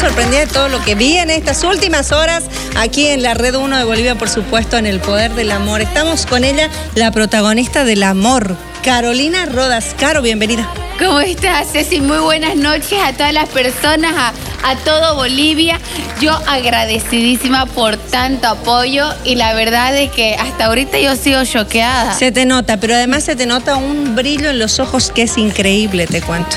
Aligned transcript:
sorprendida 0.00 0.40
de 0.40 0.46
todo 0.46 0.68
lo 0.70 0.82
que 0.82 0.94
vi 0.94 1.18
en 1.18 1.28
estas 1.28 1.62
últimas 1.62 2.10
horas 2.10 2.44
aquí 2.74 3.08
en 3.08 3.22
la 3.22 3.34
Red 3.34 3.54
1 3.54 3.76
de 3.76 3.84
Bolivia, 3.84 4.14
por 4.14 4.30
supuesto, 4.30 4.78
en 4.78 4.86
el 4.86 4.98
poder 4.98 5.34
del 5.34 5.50
amor. 5.52 5.82
Estamos 5.82 6.24
con 6.24 6.42
ella, 6.42 6.70
la 6.94 7.10
protagonista 7.10 7.84
del 7.84 8.02
amor, 8.02 8.56
Carolina 8.82 9.44
Rodas. 9.44 9.94
Caro, 9.98 10.22
bienvenida. 10.22 10.66
¿Cómo 10.98 11.20
estás, 11.20 11.72
Ceci? 11.72 12.00
Muy 12.00 12.16
buenas 12.16 12.56
noches 12.56 12.98
a 13.04 13.12
todas 13.12 13.34
las 13.34 13.50
personas, 13.50 14.14
a, 14.16 14.32
a 14.70 14.76
todo 14.76 15.16
Bolivia. 15.16 15.78
Yo 16.18 16.32
agradecidísima 16.46 17.66
por 17.66 17.98
tanto 17.98 18.48
apoyo 18.48 19.06
y 19.24 19.34
la 19.34 19.52
verdad 19.52 19.94
es 19.98 20.10
que 20.12 20.34
hasta 20.34 20.66
ahorita 20.66 20.98
yo 20.98 21.14
sigo 21.14 21.44
choqueada. 21.44 22.14
Se 22.14 22.32
te 22.32 22.46
nota, 22.46 22.78
pero 22.78 22.94
además 22.94 23.24
se 23.24 23.36
te 23.36 23.44
nota 23.44 23.76
un 23.76 24.16
brillo 24.16 24.48
en 24.48 24.58
los 24.58 24.80
ojos 24.80 25.10
que 25.10 25.24
es 25.24 25.36
increíble, 25.36 26.06
te 26.06 26.22
cuento. 26.22 26.56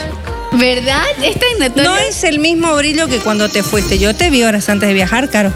¿Verdad? 0.53 1.03
Esta 1.23 1.45
No 1.81 1.97
es 1.97 2.23
el 2.23 2.39
mismo 2.39 2.75
brillo 2.75 3.07
que 3.07 3.17
cuando 3.17 3.49
te 3.49 3.63
fuiste. 3.63 3.97
Yo 3.97 4.15
te 4.15 4.29
vi 4.29 4.43
horas 4.43 4.69
antes 4.69 4.87
de 4.87 4.93
viajar, 4.93 5.29
Caro. 5.29 5.51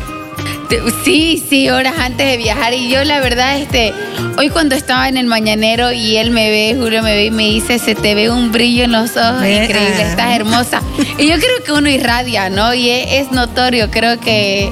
Sí, 1.05 1.43
sí, 1.49 1.69
horas 1.69 1.93
antes 1.97 2.27
de 2.27 2.37
viajar. 2.37 2.73
Y 2.73 2.89
yo 2.89 3.03
la 3.03 3.19
verdad, 3.19 3.57
este, 3.57 3.93
hoy 4.37 4.49
cuando 4.49 4.75
estaba 4.75 5.07
en 5.07 5.17
el 5.17 5.25
mañanero 5.25 5.91
y 5.91 6.17
él 6.17 6.31
me 6.31 6.49
ve, 6.49 6.75
Julio 6.77 7.01
me 7.03 7.15
ve 7.15 7.25
y 7.25 7.31
me 7.31 7.43
dice, 7.43 7.79
se 7.79 7.95
te 7.95 8.15
ve 8.15 8.29
un 8.29 8.51
brillo 8.51 8.83
en 8.83 8.91
los 8.91 9.15
ojos, 9.15 9.45
increíble, 9.45 10.01
estás 10.01 10.35
hermosa. 10.35 10.81
Y 11.17 11.29
yo 11.29 11.35
creo 11.37 11.63
que 11.65 11.71
uno 11.71 11.89
irradia, 11.89 12.49
¿no? 12.49 12.73
Y 12.73 12.89
es, 12.89 13.31
notorio, 13.31 13.89
creo 13.91 14.19
que 14.19 14.69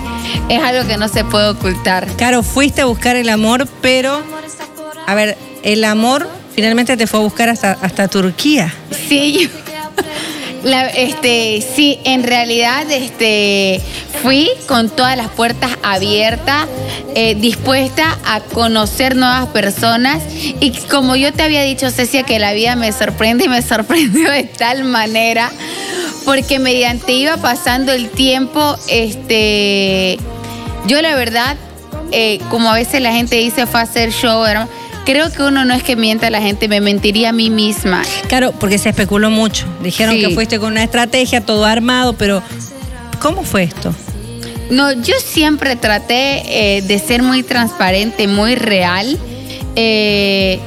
es 0.49 0.61
algo 0.61 0.87
que 0.87 0.97
no 0.97 1.07
se 1.07 1.23
puede 1.23 1.49
ocultar. 1.49 2.07
Claro, 2.17 2.43
fuiste 2.43 2.81
a 2.81 2.85
buscar 2.85 3.15
el 3.15 3.29
amor, 3.29 3.67
pero, 3.81 4.21
a 5.07 5.15
ver, 5.15 5.37
el 5.63 5.83
amor 5.85 6.27
finalmente 6.53 6.97
te 6.97 7.07
fue 7.07 7.19
a 7.19 7.23
buscar 7.23 7.49
hasta, 7.49 7.71
hasta 7.81 8.07
Turquía. 8.07 8.73
Sí, 9.07 9.39
yo 9.43 9.64
este, 10.95 11.63
sí, 11.75 11.99
en 12.03 12.23
realidad 12.23 12.89
este, 12.91 13.81
fui 14.21 14.49
con 14.67 14.89
todas 14.89 15.15
las 15.15 15.29
puertas 15.29 15.71
abiertas, 15.83 16.67
eh, 17.13 17.35
dispuesta 17.35 18.17
a 18.25 18.39
conocer 18.39 19.15
nuevas 19.15 19.47
personas. 19.47 20.23
Y 20.59 20.71
como 20.89 21.15
yo 21.15 21.31
te 21.33 21.43
había 21.43 21.61
dicho, 21.61 21.91
Cecia, 21.91 22.23
que 22.23 22.39
la 22.39 22.53
vida 22.53 22.75
me 22.75 22.91
sorprende 22.91 23.45
y 23.45 23.49
me 23.49 23.61
sorprendió 23.63 24.31
de 24.31 24.43
tal 24.43 24.83
manera, 24.83 25.51
porque 26.25 26.59
mediante 26.59 27.11
iba 27.13 27.37
pasando 27.37 27.91
el 27.91 28.09
tiempo, 28.09 28.75
este, 28.87 30.17
yo 30.87 31.01
la 31.01 31.15
verdad, 31.15 31.55
eh, 32.11 32.39
como 32.49 32.69
a 32.69 32.73
veces 32.73 33.01
la 33.01 33.11
gente 33.11 33.35
dice, 33.35 33.67
fue 33.67 33.79
a 33.79 33.83
hacer 33.83 34.11
show, 34.11 34.43
Creo 35.05 35.31
que 35.31 35.43
uno 35.43 35.65
no 35.65 35.73
es 35.73 35.83
que 35.83 35.95
mienta 35.95 36.27
a 36.27 36.29
la 36.31 36.41
gente, 36.41 36.67
me 36.67 36.81
mentiría 36.81 37.29
a 37.29 37.31
mí 37.31 37.49
misma. 37.49 38.03
Claro, 38.27 38.53
porque 38.59 38.77
se 38.79 38.89
especuló 38.89 39.29
mucho. 39.29 39.65
Dijeron 39.83 40.15
que 40.15 40.31
fuiste 40.31 40.59
con 40.59 40.71
una 40.71 40.83
estrategia, 40.83 41.41
todo 41.41 41.65
armado, 41.65 42.13
pero 42.13 42.41
¿cómo 43.19 43.43
fue 43.43 43.63
esto? 43.63 43.93
No, 44.71 44.91
yo 44.93 45.13
siempre 45.23 45.75
traté 45.75 46.77
eh, 46.77 46.81
de 46.81 46.97
ser 46.97 47.21
muy 47.21 47.43
transparente, 47.43 48.27
muy 48.27 48.55
real. 48.55 49.19
Eh, 49.75 50.59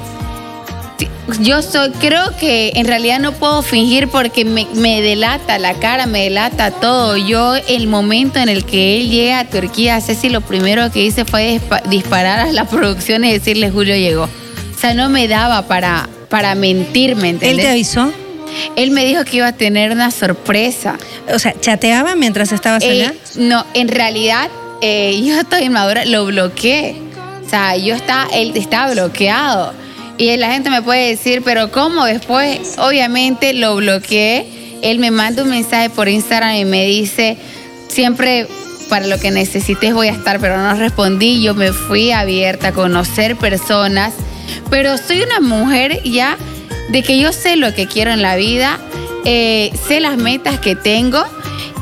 yo 1.41 1.63
soy, 1.63 1.91
creo 1.93 2.37
que 2.39 2.73
en 2.75 2.87
realidad 2.87 3.21
no 3.21 3.33
puedo 3.33 3.63
fingir 3.63 4.09
porque 4.09 4.45
me, 4.45 5.03
delata 5.03 5.59
la 5.59 5.75
cara, 5.75 6.07
me 6.07 6.25
delata 6.25 6.71
todo. 6.71 7.17
Yo, 7.17 7.55
el 7.57 7.87
momento 7.87 8.39
en 8.39 8.49
el 8.49 8.65
que 8.65 8.97
él 8.97 9.11
llega 9.11 9.41
a 9.41 9.45
Turquía, 9.45 10.01
si 10.01 10.29
lo 10.29 10.41
primero 10.41 10.91
que 10.91 11.05
hice 11.05 11.25
fue 11.25 11.61
disparar 11.89 12.41
a 12.41 12.53
la 12.53 12.65
producción 12.69 13.25
y 13.25 13.33
decirle 13.33 13.71
Julio 13.71 13.95
llegó. 13.97 14.25
O 14.25 14.81
sea, 14.81 14.95
no 14.95 15.09
me 15.09 15.29
daba 15.29 15.67
para, 15.67 16.09
para 16.29 16.55
mentirme, 16.55 17.31
¿entendés? 17.31 17.59
¿Él 17.59 17.65
te 17.65 17.69
avisó? 17.69 18.13
Él 18.77 18.91
me 18.91 19.05
dijo 19.05 19.25
que 19.25 19.39
iba 19.39 19.49
a 19.49 19.53
tener 19.53 19.93
una 19.93 20.11
sorpresa. 20.11 20.99
O 21.33 21.39
sea, 21.39 21.55
¿chateaba 21.61 22.17
mientras 22.17 22.53
estabas 22.53 22.83
eh, 22.85 22.91
allá? 22.91 23.15
No, 23.37 23.67
en 23.75 23.89
realidad, 23.89 24.49
eh, 24.81 25.21
yo 25.25 25.39
estoy 25.39 25.65
inmadura, 25.65 26.05
lo 26.05 26.27
bloqueé. 26.27 26.97
O 27.45 27.49
sea, 27.49 27.77
yo 27.77 27.95
estaba, 27.95 28.29
él 28.33 28.53
estaba 28.57 28.93
bloqueado. 28.93 29.73
Y 30.19 30.37
la 30.37 30.51
gente 30.51 30.69
me 30.69 30.83
puede 30.83 31.11
decir, 31.11 31.43
pero 31.45 31.71
¿cómo? 31.71 32.05
Después, 32.05 32.77
obviamente, 32.79 33.55
lo 33.55 33.77
bloqueé. 33.77 34.47
Él 34.83 34.99
me 34.99 35.13
manda 35.13 35.45
un 35.45 35.51
mensaje 35.51 35.91
por 35.91 36.09
Instagram 36.09 36.57
y 36.57 36.65
me 36.65 36.85
dice, 36.85 37.37
siempre 37.87 38.49
para 38.89 39.07
lo 39.07 39.19
que 39.21 39.31
necesites 39.31 39.95
voy 39.95 40.09
a 40.09 40.13
estar, 40.13 40.41
pero 40.41 40.59
no 40.59 40.75
respondí. 40.75 41.41
Yo 41.41 41.55
me 41.55 41.73
fui 41.73 42.11
abierta 42.11 42.69
a 42.69 42.73
conocer 42.73 43.37
personas, 43.37 44.13
pero 44.71 44.99
soy 44.99 45.23
una 45.23 45.39
mujer 45.39 46.03
ya 46.03 46.37
de 46.91 47.05
que 47.05 47.21
yo 47.21 47.33
sé 47.33 47.57
lo 47.57 47.73
que 47.73 47.87
quiero 47.87 48.11
en 48.11 48.23
la 48.23 48.35
vida, 48.35 48.81
eh, 49.25 49.71
sé 49.87 50.01
las 50.01 50.17
metas 50.17 50.59
que 50.59 50.75
tengo 50.75 51.23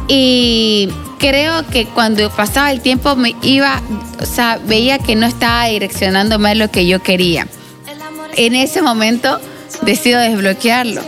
y 0.09 0.91
creo 1.19 1.67
que 1.69 1.87
cuando 1.87 2.29
pasaba 2.31 2.71
el 2.71 2.83
tiempo 2.83 3.17
me 3.17 3.35
iba, 3.43 3.81
o 4.21 4.27
sea, 4.27 4.59
veía 4.67 4.99
que 4.99 5.15
no 5.15 5.27
estaba 5.27 5.67
direccionando 5.67 6.39
más 6.39 6.57
lo 6.57 6.71
que 6.71 6.87
yo 6.87 7.03
quería 7.03 7.47
en 8.37 8.55
ese 8.55 8.83
momento 8.83 9.41
decido 9.83 10.21
desbloquearlo. 10.21 11.03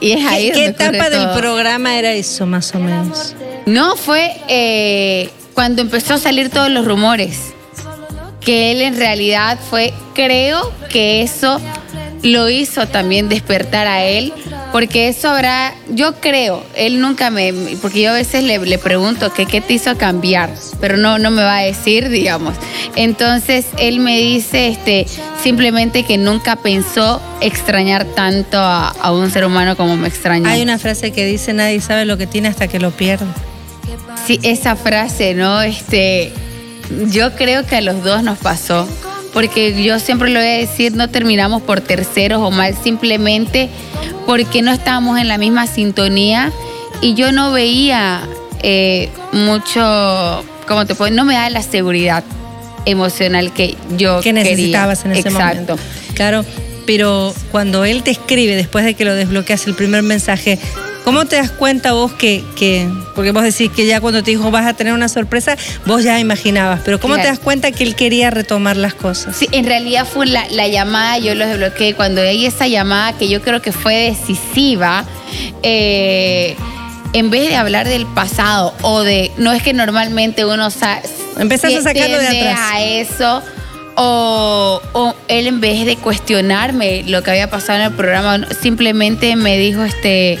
Y 0.00 0.12
es 0.12 0.26
ahí 0.26 0.50
¿Qué, 0.50 0.54
¿qué 0.54 0.66
etapa 0.66 1.10
del 1.10 1.28
programa 1.38 1.98
era 1.98 2.12
eso, 2.12 2.46
más 2.46 2.74
o 2.74 2.78
menos? 2.78 3.34
No, 3.66 3.96
fue 3.96 4.34
eh, 4.48 5.30
cuando 5.54 5.82
empezó 5.82 6.14
a 6.14 6.18
salir 6.18 6.50
todos 6.50 6.70
los 6.70 6.86
rumores. 6.86 7.52
Que 8.40 8.72
él 8.72 8.80
en 8.80 8.96
realidad 8.96 9.58
fue, 9.68 9.92
creo 10.14 10.72
que 10.90 11.20
eso 11.20 11.60
lo 12.22 12.50
hizo 12.50 12.86
también 12.86 13.28
despertar 13.28 13.86
a 13.86 14.04
él, 14.04 14.32
porque 14.72 15.08
eso 15.08 15.30
habrá, 15.30 15.74
yo 15.88 16.20
creo, 16.20 16.64
él 16.74 17.00
nunca 17.00 17.30
me, 17.30 17.52
porque 17.80 18.02
yo 18.02 18.10
a 18.10 18.14
veces 18.14 18.44
le, 18.44 18.78
pregunto 18.78 19.32
¿qué 19.32 19.60
te 19.60 19.72
hizo 19.72 19.96
cambiar, 19.96 20.50
pero 20.80 20.96
no, 20.96 21.18
no 21.18 21.30
me 21.30 21.42
va 21.42 21.58
a 21.58 21.62
decir, 21.62 22.08
digamos. 22.08 22.54
Entonces 22.96 23.66
él 23.78 24.00
me 24.00 24.18
dice 24.18 24.68
este, 24.68 25.06
simplemente 25.42 26.04
que 26.04 26.18
nunca 26.18 26.56
pensó 26.56 27.20
extrañar 27.40 28.04
tanto 28.04 28.58
a, 28.58 28.88
a 28.88 29.12
un 29.12 29.30
ser 29.30 29.44
humano 29.44 29.76
como 29.76 29.96
me 29.96 30.08
extrañó. 30.08 30.48
Hay 30.48 30.62
una 30.62 30.78
frase 30.78 31.12
que 31.12 31.24
dice 31.24 31.52
nadie 31.52 31.80
sabe 31.80 32.04
lo 32.04 32.18
que 32.18 32.26
tiene 32.26 32.48
hasta 32.48 32.68
que 32.68 32.78
lo 32.78 32.90
pierde. 32.90 33.26
Sí, 34.26 34.38
esa 34.42 34.76
frase, 34.76 35.34
¿no? 35.34 35.62
Este, 35.62 36.32
yo 37.10 37.34
creo 37.34 37.64
que 37.66 37.76
a 37.76 37.80
los 37.80 38.04
dos 38.04 38.22
nos 38.22 38.38
pasó 38.38 38.86
porque 39.32 39.82
yo 39.82 39.98
siempre 39.98 40.30
lo 40.30 40.40
voy 40.40 40.48
a 40.48 40.52
decir, 40.52 40.94
no 40.94 41.08
terminamos 41.08 41.62
por 41.62 41.80
terceros 41.80 42.40
o 42.42 42.50
mal, 42.50 42.74
simplemente 42.82 43.68
porque 44.26 44.62
no 44.62 44.72
estábamos 44.72 45.18
en 45.18 45.28
la 45.28 45.38
misma 45.38 45.66
sintonía 45.66 46.52
y 47.00 47.14
yo 47.14 47.32
no 47.32 47.52
veía 47.52 48.22
eh, 48.62 49.08
mucho, 49.32 50.44
¿cómo 50.66 50.86
te 50.86 50.94
puedo? 50.94 51.14
No 51.14 51.24
me 51.24 51.34
da 51.34 51.48
la 51.50 51.62
seguridad 51.62 52.24
emocional 52.86 53.52
que 53.52 53.76
yo 53.96 54.20
que 54.20 54.32
necesitabas 54.32 55.04
en 55.04 55.12
ese 55.12 55.28
Exacto. 55.28 55.78
Claro, 56.14 56.44
pero 56.86 57.34
cuando 57.50 57.84
él 57.84 58.02
te 58.02 58.10
escribe 58.10 58.56
después 58.56 58.84
de 58.84 58.94
que 58.94 59.04
lo 59.04 59.14
desbloqueas 59.14 59.66
el 59.66 59.74
primer 59.74 60.02
mensaje, 60.02 60.58
¿Cómo 61.04 61.24
te 61.24 61.36
das 61.36 61.50
cuenta 61.50 61.92
vos 61.92 62.12
que, 62.12 62.44
que, 62.56 62.88
porque 63.14 63.32
vos 63.32 63.42
decís 63.42 63.70
que 63.74 63.86
ya 63.86 64.00
cuando 64.00 64.22
te 64.22 64.32
dijo 64.32 64.50
vas 64.50 64.66
a 64.66 64.74
tener 64.74 64.92
una 64.92 65.08
sorpresa, 65.08 65.56
vos 65.86 66.04
ya 66.04 66.20
imaginabas, 66.20 66.80
pero 66.84 67.00
¿cómo 67.00 67.16
te 67.16 67.24
das 67.24 67.38
cuenta 67.38 67.72
que 67.72 67.84
él 67.84 67.94
quería 67.94 68.30
retomar 68.30 68.76
las 68.76 68.94
cosas? 68.94 69.36
Sí, 69.36 69.48
en 69.52 69.64
realidad 69.64 70.06
fue 70.06 70.26
la, 70.26 70.68
llamada, 70.68 71.18
yo 71.18 71.34
lo 71.34 71.46
desbloqueé, 71.46 71.94
cuando 71.94 72.20
hay 72.20 72.46
esa 72.46 72.68
llamada 72.68 73.16
que 73.16 73.28
yo 73.28 73.40
creo 73.40 73.62
que 73.62 73.72
fue 73.72 73.94
decisiva, 73.94 75.04
eh, 75.62 76.54
en 77.12 77.30
vez 77.30 77.48
de 77.48 77.56
hablar 77.56 77.88
del 77.88 78.06
pasado 78.06 78.74
o 78.82 79.02
de, 79.02 79.30
no 79.36 79.52
es 79.52 79.62
que 79.62 79.72
normalmente 79.72 80.44
uno 80.44 80.68
Empezás 81.38 81.74
a 81.74 81.82
sacarlo 81.82 82.18
de 82.18 82.28
atrás. 82.28 82.58
a 82.60 82.82
eso. 82.82 83.42
O, 83.96 84.80
o, 84.92 85.14
él 85.28 85.46
en 85.46 85.60
vez 85.60 85.84
de 85.84 85.96
cuestionarme 85.96 87.02
lo 87.06 87.22
que 87.22 87.32
había 87.32 87.50
pasado 87.50 87.80
en 87.80 87.86
el 87.86 87.92
programa, 87.92 88.46
simplemente 88.60 89.36
me 89.36 89.58
dijo, 89.58 89.82
este, 89.82 90.38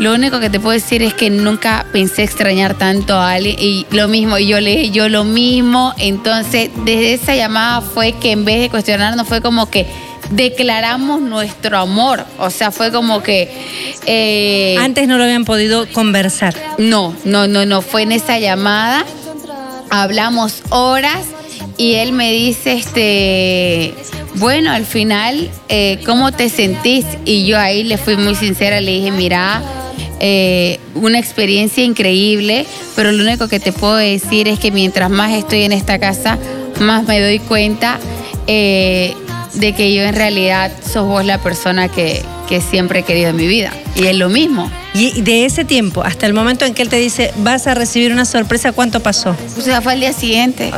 lo 0.00 0.14
único 0.14 0.40
que 0.40 0.48
te 0.48 0.58
puedo 0.58 0.72
decir 0.72 1.02
es 1.02 1.12
que 1.12 1.28
nunca 1.28 1.84
pensé 1.92 2.22
extrañar 2.22 2.72
tanto 2.72 3.14
a 3.14 3.32
alguien 3.32 3.56
y 3.58 3.86
lo 3.90 4.08
mismo, 4.08 4.38
y 4.38 4.46
yo 4.46 4.58
le 4.58 4.70
dije 4.70 4.90
yo 4.90 5.10
lo 5.10 5.24
mismo. 5.24 5.92
Entonces, 5.98 6.70
desde 6.86 7.12
esa 7.12 7.34
llamada 7.34 7.82
fue 7.82 8.12
que 8.12 8.32
en 8.32 8.46
vez 8.46 8.60
de 8.60 8.70
cuestionarnos, 8.70 9.28
fue 9.28 9.42
como 9.42 9.68
que 9.68 9.86
declaramos 10.30 11.20
nuestro 11.20 11.76
amor. 11.76 12.24
O 12.38 12.48
sea, 12.48 12.70
fue 12.70 12.90
como 12.90 13.22
que. 13.22 13.52
Eh, 14.06 14.76
Antes 14.80 15.06
no 15.06 15.18
lo 15.18 15.24
habían 15.24 15.44
podido 15.44 15.86
conversar. 15.92 16.54
No, 16.78 17.14
no, 17.24 17.46
no, 17.46 17.66
no. 17.66 17.82
Fue 17.82 18.00
en 18.00 18.12
esa 18.12 18.38
llamada. 18.38 19.04
Hablamos 19.90 20.62
horas 20.70 21.26
y 21.76 21.96
él 21.96 22.12
me 22.12 22.32
dice, 22.32 22.72
este, 22.72 23.92
bueno, 24.36 24.70
al 24.70 24.86
final, 24.86 25.50
eh, 25.68 25.98
¿cómo 26.06 26.32
te 26.32 26.48
sentís? 26.48 27.04
Y 27.26 27.44
yo 27.44 27.58
ahí 27.58 27.82
le 27.82 27.98
fui 27.98 28.16
muy 28.16 28.34
sincera, 28.34 28.80
le 28.80 28.92
dije, 28.92 29.10
mira, 29.10 29.60
eh, 30.20 30.78
una 30.94 31.18
experiencia 31.18 31.82
increíble, 31.82 32.66
pero 32.96 33.10
lo 33.12 33.22
único 33.24 33.48
que 33.48 33.58
te 33.60 33.72
puedo 33.72 33.96
decir 33.96 34.48
es 34.48 34.58
que 34.58 34.70
mientras 34.70 35.10
más 35.10 35.32
estoy 35.32 35.62
en 35.62 35.72
esta 35.72 35.98
casa, 35.98 36.38
más 36.80 37.04
me 37.06 37.20
doy 37.20 37.38
cuenta 37.38 37.98
eh, 38.46 39.14
de 39.54 39.72
que 39.74 39.94
yo 39.94 40.02
en 40.02 40.14
realidad 40.14 40.70
sos 40.92 41.06
vos 41.06 41.24
la 41.24 41.38
persona 41.38 41.88
que, 41.88 42.22
que 42.48 42.60
siempre 42.60 43.00
he 43.00 43.02
querido 43.02 43.30
en 43.30 43.36
mi 43.36 43.46
vida. 43.46 43.72
Y 43.96 44.06
es 44.06 44.16
lo 44.16 44.28
mismo. 44.28 44.70
Y 44.94 45.22
de 45.22 45.44
ese 45.44 45.64
tiempo 45.64 46.02
hasta 46.02 46.26
el 46.26 46.32
momento 46.34 46.64
en 46.64 46.74
que 46.74 46.82
él 46.82 46.88
te 46.88 46.96
dice, 46.96 47.32
vas 47.38 47.66
a 47.66 47.74
recibir 47.74 48.12
una 48.12 48.24
sorpresa, 48.24 48.72
¿cuánto 48.72 49.00
pasó? 49.00 49.36
O 49.58 49.60
sea, 49.60 49.80
fue 49.80 49.92
al 49.94 50.00
día 50.00 50.12
siguiente. 50.12 50.70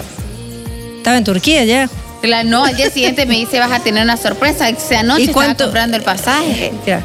Estaba 0.99 1.17
en 1.19 1.25
Turquía 1.25 1.65
ya. 1.65 1.89
La- 2.23 2.45
no, 2.45 2.65
al 2.65 2.77
día 2.77 2.91
siguiente 2.91 3.27
me 3.27 3.37
dice, 3.37 3.59
vas 3.59 3.73
a 3.73 3.81
tener 3.81 4.05
una 4.05 4.17
sorpresa. 4.17 4.69
Esa 4.69 5.03
noche 5.03 5.23
¿Y 5.23 5.25
estaba 5.27 5.47
cuánto? 5.47 5.65
comprando 5.65 5.97
el 5.97 6.03
pasaje. 6.05 6.73
Ya. 6.87 7.03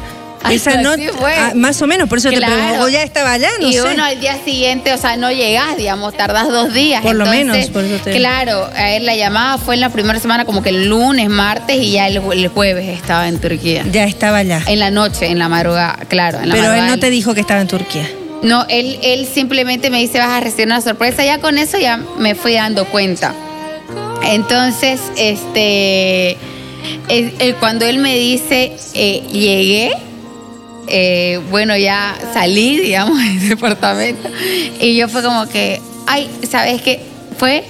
Esa 0.50 0.80
noche, 0.80 1.10
fue. 1.18 1.34
ah, 1.36 1.52
más 1.54 1.80
o 1.82 1.86
menos, 1.86 2.08
por 2.08 2.18
eso 2.18 2.30
te 2.30 2.36
pregunto, 2.36 2.84
o 2.84 2.88
ya 2.88 3.02
estaba 3.02 3.32
allá, 3.32 3.48
no 3.60 3.68
y 3.68 3.72
sé. 3.74 3.82
uno 3.82 4.04
al 4.04 4.18
día 4.20 4.38
siguiente, 4.44 4.92
o 4.92 4.96
sea, 4.98 5.16
no 5.16 5.30
llegás, 5.30 5.76
digamos, 5.76 6.16
tardás 6.16 6.48
dos 6.48 6.72
días. 6.72 7.02
Por 7.02 7.16
lo 7.16 7.26
menos, 7.26 7.56
por 7.70 7.84
eso 7.84 8.02
te- 8.02 8.12
Claro, 8.16 8.68
a 8.74 8.90
él 8.92 9.04
la 9.04 9.16
llamada 9.16 9.58
fue 9.58 9.74
en 9.74 9.80
la 9.80 9.90
primera 9.90 10.18
semana, 10.20 10.44
como 10.44 10.62
que 10.62 10.70
el 10.70 10.86
lunes, 10.88 11.28
martes, 11.28 11.76
y 11.76 11.92
ya 11.92 12.06
el, 12.06 12.16
el 12.32 12.48
jueves 12.48 12.88
estaba 12.88 13.28
en 13.28 13.38
Turquía. 13.40 13.84
Ya 13.90 14.04
estaba 14.04 14.38
allá. 14.38 14.62
En 14.66 14.78
la 14.78 14.90
noche, 14.90 15.26
en 15.26 15.38
la 15.38 15.48
madrugada, 15.48 15.98
claro. 16.08 16.38
En 16.40 16.48
la 16.50 16.54
Pero 16.54 16.72
él 16.72 16.86
no 16.86 16.98
te 16.98 17.10
dijo 17.10 17.34
que 17.34 17.40
estaba 17.40 17.60
en 17.60 17.68
Turquía. 17.68 18.08
No, 18.42 18.64
él, 18.68 18.98
él 19.02 19.26
simplemente 19.26 19.90
me 19.90 19.98
dice, 19.98 20.18
vas 20.20 20.28
a 20.28 20.40
recibir 20.40 20.66
una 20.66 20.80
sorpresa. 20.80 21.24
Ya 21.24 21.38
con 21.38 21.58
eso 21.58 21.76
ya 21.78 21.96
me 22.18 22.34
fui 22.36 22.54
dando 22.54 22.84
cuenta. 22.86 23.34
Entonces, 24.22 25.00
este, 25.16 26.32
es- 26.32 27.32
eh, 27.38 27.54
cuando 27.58 27.84
él 27.86 27.98
me 27.98 28.14
dice, 28.16 28.72
eh, 28.94 29.22
llegué, 29.32 29.92
eh, 30.88 31.40
bueno, 31.50 31.76
ya 31.76 32.16
salí, 32.32 32.78
digamos, 32.82 33.18
del 33.18 33.48
departamento. 33.48 34.28
Y 34.80 34.96
yo 34.96 35.08
fue 35.08 35.22
como 35.22 35.48
que, 35.48 35.80
ay, 36.06 36.30
¿sabes 36.48 36.82
qué? 36.82 37.02
Fue, 37.38 37.64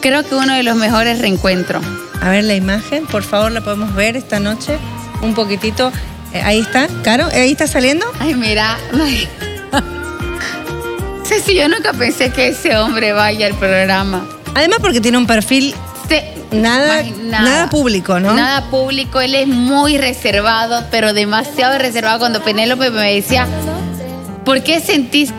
creo 0.00 0.24
que 0.24 0.34
uno 0.34 0.54
de 0.54 0.62
los 0.62 0.76
mejores 0.76 1.20
reencuentros. 1.20 1.84
A 2.20 2.30
ver 2.30 2.44
la 2.44 2.54
imagen, 2.54 3.06
por 3.06 3.22
favor, 3.22 3.52
la 3.52 3.60
podemos 3.62 3.94
ver 3.94 4.16
esta 4.16 4.38
noche. 4.40 4.78
Un 5.22 5.34
poquitito. 5.34 5.92
Eh, 6.32 6.40
ahí 6.42 6.60
está, 6.60 6.88
Caro, 7.02 7.26
ahí 7.32 7.52
está 7.52 7.66
saliendo. 7.66 8.06
Ay, 8.18 8.34
mira. 8.34 8.78
ay. 8.92 9.28
Ceci, 11.24 11.54
yo 11.54 11.68
nunca 11.68 11.92
pensé 11.92 12.30
que 12.30 12.48
ese 12.48 12.76
hombre 12.76 13.12
vaya 13.12 13.46
al 13.46 13.54
programa. 13.54 14.26
Además 14.54 14.78
porque 14.80 15.00
tiene 15.00 15.18
un 15.18 15.26
perfil 15.26 15.74
Nada, 16.52 17.02
Imagi- 17.02 17.16
nada. 17.22 17.70
público, 17.70 18.20
¿no? 18.20 18.34
Nada 18.34 18.64
público, 18.70 19.20
él 19.20 19.34
es 19.34 19.46
muy 19.48 19.98
reservado, 19.98 20.84
pero 20.90 21.12
demasiado 21.12 21.78
reservado. 21.78 22.18
Cuando 22.18 22.42
Penélope 22.42 22.90
me 22.90 23.14
decía, 23.14 23.46
¿por 24.44 24.62
qué 24.62 24.80
sentís, 24.80 25.32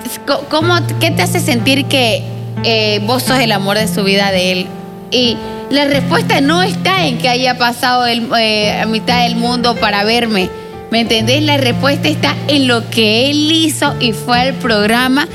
cómo, 0.49 0.75
qué 0.99 1.11
te 1.11 1.21
hace 1.21 1.39
sentir 1.39 1.85
que 1.85 2.23
eh, 2.63 3.01
vos 3.05 3.23
sos 3.23 3.39
el 3.39 3.51
amor 3.51 3.77
de 3.77 3.87
su 3.87 4.03
vida 4.03 4.31
de 4.31 4.51
él? 4.51 4.67
Y 5.11 5.37
la 5.69 5.85
respuesta 5.85 6.41
no 6.41 6.61
está 6.63 7.05
en 7.05 7.17
que 7.19 7.29
haya 7.29 7.57
pasado 7.57 8.05
el, 8.05 8.27
eh, 8.37 8.79
a 8.81 8.85
mitad 8.85 9.23
del 9.23 9.35
mundo 9.35 9.75
para 9.75 10.03
verme. 10.03 10.49
¿Me 10.91 11.01
entendés? 11.01 11.41
La 11.43 11.57
respuesta 11.57 12.07
está 12.07 12.35
en 12.47 12.67
lo 12.67 12.89
que 12.91 13.29
él 13.31 13.51
hizo 13.51 13.95
y 13.99 14.13
fue 14.13 14.39
al 14.39 14.53
programa, 14.53 15.27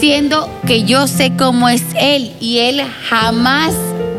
siendo 0.00 0.48
que 0.66 0.84
yo 0.84 1.06
sé 1.06 1.32
cómo 1.36 1.68
es 1.68 1.82
él 1.98 2.32
y 2.40 2.58
él 2.58 2.82
jamás 3.08 3.72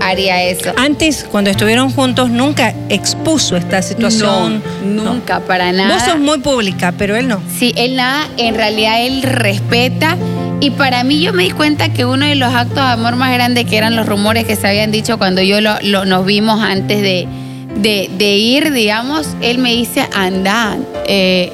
haría 0.08 0.44
eso. 0.44 0.72
Antes, 0.78 1.26
cuando 1.30 1.50
estuvieron 1.50 1.90
juntos, 1.92 2.30
nunca 2.30 2.74
expuso 2.90 3.58
esta 3.58 3.82
situación. 3.82 4.62
No, 4.86 5.04
nunca, 5.04 5.40
para 5.42 5.72
nada. 5.72 5.94
Vos 5.94 6.04
sos 6.04 6.20
muy 6.20 6.40
pública, 6.40 6.94
pero 6.98 7.16
él 7.16 7.28
no. 7.28 7.42
Sí, 7.58 7.74
él 7.76 7.96
nada, 7.96 8.28
en 8.38 8.56
realidad 8.56 9.02
él 9.06 9.22
respeta. 9.24 10.18
Y 10.62 10.70
para 10.72 11.04
mí 11.04 11.20
yo 11.22 11.34
me 11.34 11.44
di 11.44 11.52
cuenta 11.52 11.90
que 11.92 12.06
uno 12.06 12.26
de 12.26 12.36
los 12.36 12.54
actos 12.54 12.76
de 12.76 12.82
amor 12.94 13.16
más 13.18 13.34
grandes 13.34 13.66
que 13.66 13.78
eran 13.78 13.96
los 13.96 14.06
rumores 14.06 14.46
que 14.46 14.56
se 14.56 14.68
habían 14.68 14.92
dicho 14.92 15.18
cuando 15.18 15.42
yo 15.42 15.60
lo, 15.62 15.76
lo- 15.82 16.06
nos 16.06 16.26
vimos 16.26 16.62
antes 16.62 17.02
de, 17.02 17.28
de- 17.76 18.10
de 18.18 18.36
ir, 18.38 18.72
digamos, 18.72 19.28
él 19.42 19.58
me 19.58 19.74
dice, 19.74 20.08
anda, 20.16 20.78
eh, 21.08 21.52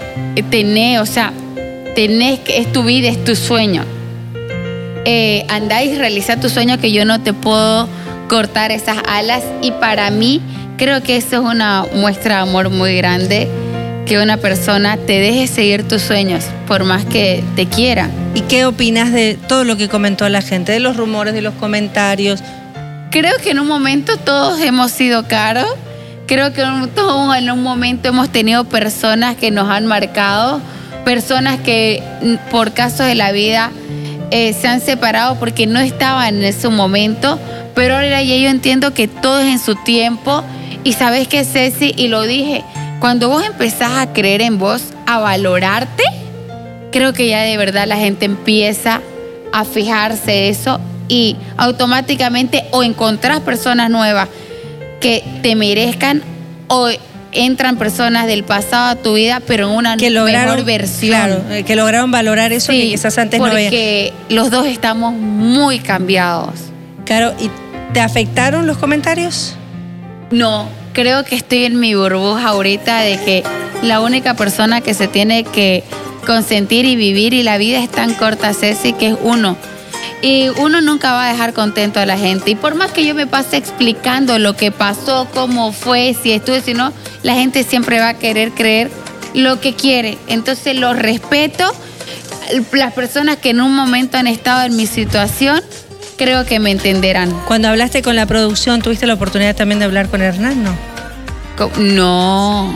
tenés, 0.52 1.00
o 1.00 1.06
sea, 1.08 1.34
tenés 1.96 2.40
que, 2.40 2.58
es 2.60 2.72
tu 2.72 2.84
vida, 2.84 3.10
es 3.10 3.24
tu 3.24 3.36
sueño. 3.36 3.84
Eh, 5.04 5.46
andá 5.50 5.84
y 5.84 5.96
realiza 5.98 6.40
tu 6.40 6.48
sueño 6.48 6.78
que 6.80 6.92
yo 6.92 7.04
no 7.06 7.20
te 7.22 7.34
puedo 7.34 7.88
cortar 8.32 8.72
esas 8.72 8.98
alas. 9.10 9.44
Y 9.62 9.72
para 9.72 10.10
mí 10.10 10.42
creo 10.78 11.04
que 11.04 11.18
eso 11.18 11.36
es 11.36 11.42
una 11.42 11.86
muestra 11.94 12.38
de 12.38 12.42
amor 12.44 12.70
muy 12.70 12.96
grande, 12.96 13.50
que 14.06 14.20
una 14.20 14.38
persona 14.38 14.96
te 14.96 15.20
deje 15.20 15.48
seguir 15.48 15.86
tus 15.86 16.02
sueños, 16.02 16.46
por 16.66 16.86
más 16.86 17.04
que 17.04 17.44
te 17.58 17.66
quiera. 17.66 18.10
¿Y 18.34 18.40
qué 18.42 18.64
opinas 18.66 19.12
de 19.12 19.38
todo 19.50 19.66
lo 19.66 19.76
que 19.76 19.90
comentó 19.90 20.28
la 20.30 20.42
gente? 20.42 20.72
De 20.72 20.80
los 20.80 20.96
rumores, 20.96 21.34
de 21.34 21.42
los 21.42 21.54
comentarios. 21.56 22.40
Creo 23.12 23.34
que 23.44 23.52
en 23.52 23.60
un 23.60 23.68
momento 23.68 24.16
todos 24.16 24.62
hemos 24.62 24.92
sido 24.92 25.28
caros. 25.28 25.68
Creo 26.26 26.54
que 26.54 26.62
en- 26.62 26.88
todos 26.92 27.36
en 27.36 27.52
un 27.52 27.62
momento 27.62 28.08
hemos 28.08 28.30
tenido 28.30 28.64
personas 28.64 29.36
que 29.36 29.52
nos 29.52 29.70
han 29.70 29.86
marcado, 29.88 30.62
personas 31.04 31.60
que 31.60 32.02
por 32.50 32.72
casos 32.72 33.06
de 33.08 33.16
la 33.16 33.34
vida 33.34 33.72
eh, 34.34 34.54
se 34.54 34.70
han 34.70 34.80
separado 34.80 35.36
porque 35.36 35.68
no 35.68 35.82
estaban 35.82 36.38
en 36.38 36.44
ese 36.46 36.70
momento, 36.70 37.38
pero 37.82 37.96
ahora 37.96 38.22
ya 38.22 38.36
yo 38.36 38.48
entiendo 38.48 38.94
que 38.94 39.08
todo 39.08 39.40
es 39.40 39.48
en 39.48 39.58
su 39.58 39.74
tiempo. 39.74 40.44
Y 40.84 40.94
sabes 40.94 41.28
que 41.28 41.44
Ceci, 41.44 41.96
y 41.98 42.10
lo 42.10 42.22
dije, 42.22 42.64
cuando 43.00 43.28
vos 43.28 43.44
empezás 43.44 43.94
a 43.98 44.14
creer 44.14 44.44
en 44.44 44.60
vos, 44.60 44.84
a 45.08 45.18
valorarte, 45.18 46.04
creo 46.92 47.12
que 47.14 47.28
ya 47.28 47.42
de 47.42 47.58
verdad 47.58 47.88
la 47.88 47.98
gente 47.98 48.26
empieza 48.26 49.02
a 49.52 49.66
fijarse 49.66 50.50
eso 50.50 50.80
y 51.08 51.38
automáticamente 51.58 52.66
o 52.70 52.84
encontrás 52.84 53.40
personas 53.40 53.90
nuevas 53.90 54.30
que 55.00 55.24
te 55.42 55.56
merezcan 55.56 56.22
o 56.68 56.88
entran 57.32 57.78
personas 57.78 58.28
del 58.28 58.44
pasado 58.44 58.92
a 58.92 58.96
tu 58.96 59.16
vida, 59.16 59.42
pero 59.48 59.72
en 59.72 59.76
una 59.76 59.98
Que 59.98 60.12
lograron, 60.12 60.52
mejor 60.52 60.66
versión. 60.66 61.16
Claro, 61.16 61.44
eh, 61.50 61.64
que 61.64 61.76
lograron 61.76 62.12
valorar 62.12 62.54
eso 62.54 62.74
que 62.74 62.90
quizás 62.90 63.18
antes 63.18 63.40
no 63.40 63.48
porque 63.48 64.14
los 64.30 64.52
dos 64.52 64.68
estamos 64.68 65.16
muy 65.16 65.80
cambiados. 65.80 66.52
Claro, 67.06 67.34
¿y 67.40 67.50
te 67.94 68.00
afectaron 68.00 68.68
los 68.68 68.78
comentarios? 68.78 69.56
No, 70.32 70.70
creo 70.94 71.26
que 71.26 71.36
estoy 71.36 71.66
en 71.66 71.80
mi 71.80 71.94
burbuja 71.94 72.50
ahorita 72.50 73.02
de 73.02 73.18
que 73.18 73.44
la 73.82 74.00
única 74.00 74.34
persona 74.36 74.82
que 74.82 74.94
se 74.94 75.08
tiene 75.08 75.44
que 75.44 75.84
consentir 76.26 76.86
y 76.86 76.96
vivir 76.96 77.34
y 77.34 77.44
la 77.44 77.58
vida 77.58 77.80
es 77.84 77.90
tan 77.90 78.14
corta, 78.14 78.54
Ceci, 78.54 78.94
que 78.94 79.08
es 79.08 79.16
uno. 79.22 79.58
Y 80.22 80.50
uno 80.50 80.82
nunca 80.82 81.14
va 81.14 81.28
a 81.28 81.32
dejar 81.32 81.54
contento 81.54 82.00
a 82.00 82.06
la 82.06 82.18
gente. 82.18 82.52
Y 82.52 82.56
por 82.56 82.76
más 82.76 82.92
que 82.92 83.06
yo 83.06 83.16
me 83.16 83.26
pase 83.26 83.58
explicando 83.58 84.38
lo 84.38 84.56
que 84.56 84.72
pasó, 84.72 85.28
cómo 85.34 85.72
fue, 85.72 86.16
si 86.22 86.32
estuve, 86.32 86.62
si 86.62 86.74
no, 86.74 86.94
la 87.24 87.34
gente 87.34 87.64
siempre 87.64 88.00
va 88.00 88.10
a 88.10 88.14
querer 88.14 88.52
creer 88.52 88.92
lo 89.34 89.60
que 89.60 89.74
quiere. 89.74 90.18
Entonces 90.28 90.76
lo 90.76 90.94
respeto. 90.94 91.66
Las 92.72 92.94
personas 92.94 93.38
que 93.38 93.50
en 93.50 93.62
un 93.62 93.76
momento 93.76 94.18
han 94.18 94.28
estado 94.28 94.64
en 94.64 94.76
mi 94.76 94.86
situación, 94.86 95.62
creo 96.22 96.46
que 96.46 96.60
me 96.60 96.70
entenderán. 96.70 97.32
Cuando 97.48 97.68
hablaste 97.68 98.04
con 98.04 98.16
la 98.16 98.28
producción, 98.28 98.84
¿tuviste 98.84 99.08
la 99.08 99.16
oportunidad 99.16 99.56
también 99.56 99.80
de 99.80 99.86
hablar 99.86 100.08
con 100.08 100.22
Hernán? 100.22 100.64
No. 100.64 100.76
No, 101.80 102.72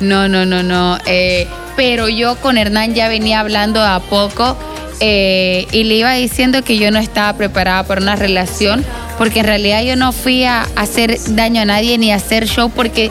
no, 0.00 0.28
no, 0.28 0.44
no, 0.44 0.62
no. 0.64 0.98
Eh, 1.06 1.46
pero 1.76 2.08
yo 2.08 2.34
con 2.36 2.58
Hernán 2.58 2.94
ya 2.94 3.06
venía 3.06 3.38
hablando 3.38 3.80
a 3.80 4.00
poco 4.00 4.58
eh, 4.98 5.68
y 5.70 5.84
le 5.84 5.94
iba 5.94 6.12
diciendo 6.14 6.64
que 6.64 6.78
yo 6.78 6.90
no 6.90 6.98
estaba 6.98 7.32
preparada 7.36 7.84
para 7.84 8.00
una 8.00 8.16
relación, 8.16 8.84
porque 9.18 9.38
en 9.40 9.46
realidad 9.46 9.82
yo 9.84 9.94
no 9.94 10.10
fui 10.10 10.42
a 10.42 10.66
hacer 10.74 11.16
daño 11.36 11.62
a 11.62 11.64
nadie 11.64 11.96
ni 11.96 12.10
a 12.10 12.16
hacer 12.16 12.48
show, 12.48 12.70
porque 12.74 13.08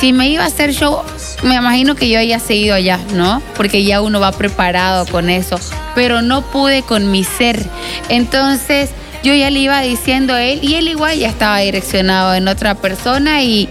si 0.00 0.14
me 0.14 0.30
iba 0.30 0.44
a 0.44 0.46
hacer 0.46 0.72
show, 0.72 1.02
me 1.42 1.56
imagino 1.56 1.94
que 1.94 2.08
yo 2.08 2.18
haya 2.18 2.38
seguido 2.38 2.74
allá, 2.74 2.98
¿no? 3.12 3.42
Porque 3.54 3.84
ya 3.84 4.00
uno 4.00 4.18
va 4.18 4.32
preparado 4.32 5.04
con 5.04 5.28
eso, 5.28 5.60
pero 5.94 6.22
no 6.22 6.40
pude 6.40 6.82
con 6.82 7.10
mi 7.10 7.22
ser. 7.22 7.62
Entonces 8.08 8.90
yo 9.22 9.34
ya 9.34 9.50
le 9.50 9.58
iba 9.58 9.82
diciendo 9.82 10.32
a 10.32 10.42
él 10.42 10.60
y 10.62 10.76
él 10.76 10.88
igual 10.88 11.18
ya 11.18 11.28
estaba 11.28 11.58
direccionado 11.58 12.34
en 12.34 12.48
otra 12.48 12.76
persona 12.76 13.42
y, 13.42 13.68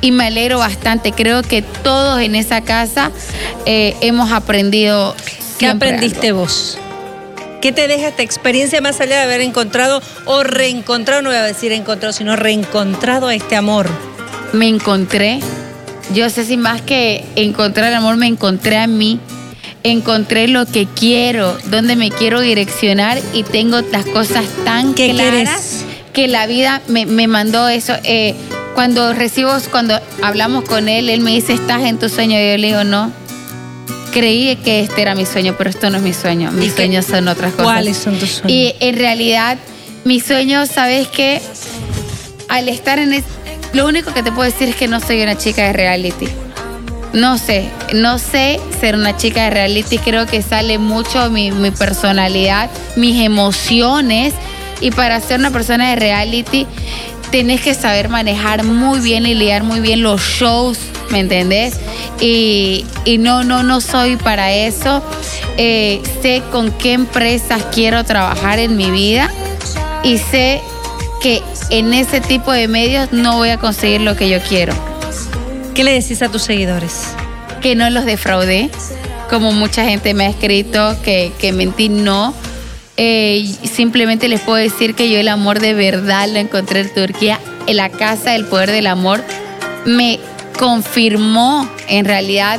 y 0.00 0.12
me 0.12 0.26
alegro 0.26 0.58
bastante. 0.58 1.10
Creo 1.10 1.42
que 1.42 1.62
todos 1.62 2.20
en 2.20 2.36
esa 2.36 2.60
casa 2.60 3.10
eh, 3.66 3.96
hemos 4.02 4.30
aprendido. 4.30 5.16
¿Qué 5.58 5.66
aprendiste 5.66 6.28
algo. 6.28 6.42
vos? 6.42 6.78
¿Qué 7.60 7.72
te 7.72 7.88
deja 7.88 8.08
esta 8.08 8.22
experiencia 8.22 8.80
más 8.80 9.00
allá 9.00 9.16
de 9.16 9.22
haber 9.22 9.40
encontrado 9.40 10.00
o 10.26 10.44
reencontrado, 10.44 11.22
no 11.22 11.30
voy 11.30 11.38
a 11.38 11.42
decir 11.42 11.72
encontrado, 11.72 12.12
sino 12.12 12.36
reencontrado 12.36 13.30
este 13.30 13.56
amor? 13.56 13.88
Me 14.52 14.68
encontré. 14.68 15.40
Yo 16.14 16.28
sé 16.30 16.44
si 16.44 16.56
más 16.56 16.82
que 16.82 17.24
encontrar 17.36 17.88
el 17.88 17.94
amor, 17.94 18.16
me 18.16 18.26
encontré 18.26 18.76
a 18.78 18.86
mí. 18.86 19.18
Encontré 19.84 20.46
lo 20.46 20.64
que 20.66 20.86
quiero, 20.86 21.56
dónde 21.70 21.96
me 21.96 22.10
quiero 22.10 22.40
direccionar 22.40 23.18
y 23.32 23.42
tengo 23.42 23.80
las 23.90 24.04
cosas 24.06 24.44
tan 24.64 24.94
¿Qué 24.94 25.10
claras 25.10 25.32
quieres? 25.32 25.84
que 26.12 26.28
la 26.28 26.46
vida 26.46 26.82
me, 26.86 27.04
me 27.06 27.26
mandó 27.26 27.68
eso. 27.68 27.94
Eh, 28.04 28.34
cuando 28.74 29.12
recibo, 29.12 29.50
cuando 29.70 29.98
hablamos 30.22 30.64
con 30.64 30.88
él, 30.88 31.08
él 31.10 31.20
me 31.20 31.32
dice, 31.32 31.54
¿estás 31.54 31.82
en 31.82 31.98
tu 31.98 32.08
sueño? 32.08 32.38
Y 32.38 32.50
yo 32.52 32.58
le 32.58 32.66
digo, 32.68 32.84
no. 32.84 33.12
Creí 34.12 34.54
que 34.56 34.80
este 34.80 35.02
era 35.02 35.14
mi 35.14 35.24
sueño, 35.26 35.54
pero 35.56 35.70
esto 35.70 35.88
no 35.90 35.96
es 35.96 36.02
mi 36.02 36.12
sueño. 36.12 36.50
¿Y 36.52 36.56
Mis 36.56 36.74
sueños 36.74 37.06
son 37.06 37.28
otras 37.28 37.52
cosas. 37.52 37.64
¿Cuáles 37.66 37.96
son 37.96 38.18
tus 38.18 38.30
sueños? 38.30 38.50
Y 38.52 38.74
en 38.80 38.96
realidad, 38.96 39.58
mi 40.04 40.20
sueño, 40.20 40.66
¿sabes 40.66 41.08
qué? 41.08 41.40
Al 42.48 42.68
estar 42.68 42.98
en 42.98 43.14
Lo 43.72 43.86
único 43.86 44.12
que 44.12 44.22
te 44.22 44.30
puedo 44.32 44.50
decir 44.50 44.68
es 44.68 44.76
que 44.76 44.88
no 44.88 45.00
soy 45.00 45.22
una 45.22 45.36
chica 45.36 45.62
de 45.62 45.72
reality. 45.72 46.28
no 47.12 47.36
sé, 47.36 47.68
no 47.92 48.18
sé 48.18 48.58
ser 48.80 48.94
una 48.94 49.16
chica 49.16 49.44
de 49.44 49.50
reality, 49.50 49.98
creo 49.98 50.26
que 50.26 50.40
sale 50.40 50.78
mucho 50.78 51.30
mi, 51.30 51.50
personalidad, 51.70 52.70
mis 52.96 53.22
emociones 53.24 54.32
y 54.80 54.90
para 54.90 55.20
ser 55.20 55.38
una 55.38 55.50
persona 55.50 55.90
de 55.90 55.96
reality 55.96 56.66
tenés 57.30 57.60
que 57.60 57.74
saber 57.74 58.08
manejar 58.08 58.64
muy 58.64 59.00
bien 59.00 59.26
y 59.26 59.34
lidiar 59.34 59.62
muy 59.62 59.80
bien 59.80 60.02
los 60.02 60.22
shows, 60.22 60.78
¿me 61.10 61.20
entendés? 61.20 61.78
Y, 62.20 62.86
y 63.04 63.18
no, 63.18 63.44
no, 63.44 63.62
no 63.62 63.80
soy 63.80 64.16
para 64.16 64.52
eso. 64.52 65.02
Eh, 65.58 66.00
sé 66.22 66.42
con 66.50 66.70
qué 66.72 66.94
empresas 66.94 67.62
quiero 67.72 68.04
trabajar 68.04 68.58
en 68.58 68.76
mi 68.76 68.90
vida 68.90 69.30
y 70.02 70.18
sé 70.18 70.62
que 71.22 71.40
en 71.70 71.94
ese 71.94 72.20
tipo 72.20 72.50
de 72.50 72.66
medios 72.66 73.12
no 73.12 73.36
voy 73.36 73.50
a 73.50 73.58
conseguir 73.58 74.00
lo 74.00 74.16
que 74.16 74.28
yo 74.28 74.40
quiero. 74.40 74.74
¿Qué 75.72 75.84
le 75.84 75.92
decís 75.92 76.20
a 76.22 76.28
tus 76.28 76.42
seguidores? 76.42 77.14
Que 77.60 77.76
no 77.76 77.88
los 77.90 78.04
defraudé, 78.04 78.70
como 79.30 79.52
mucha 79.52 79.84
gente 79.84 80.14
me 80.14 80.26
ha 80.26 80.30
escrito 80.30 80.96
que, 81.04 81.32
que 81.38 81.52
mentí, 81.52 81.88
no. 81.88 82.34
Eh, 82.96 83.54
simplemente 83.72 84.28
les 84.28 84.40
puedo 84.40 84.58
decir 84.58 84.94
que 84.94 85.10
yo 85.10 85.18
el 85.18 85.28
amor 85.28 85.60
de 85.60 85.74
verdad 85.74 86.28
lo 86.28 86.38
encontré 86.40 86.80
en 86.80 86.92
Turquía, 86.92 87.38
en 87.66 87.76
la 87.76 87.88
casa 87.88 88.32
del 88.32 88.44
poder 88.44 88.72
del 88.72 88.88
amor. 88.88 89.22
Me 89.86 90.18
confirmó 90.58 91.68
en 91.88 92.04
realidad 92.04 92.58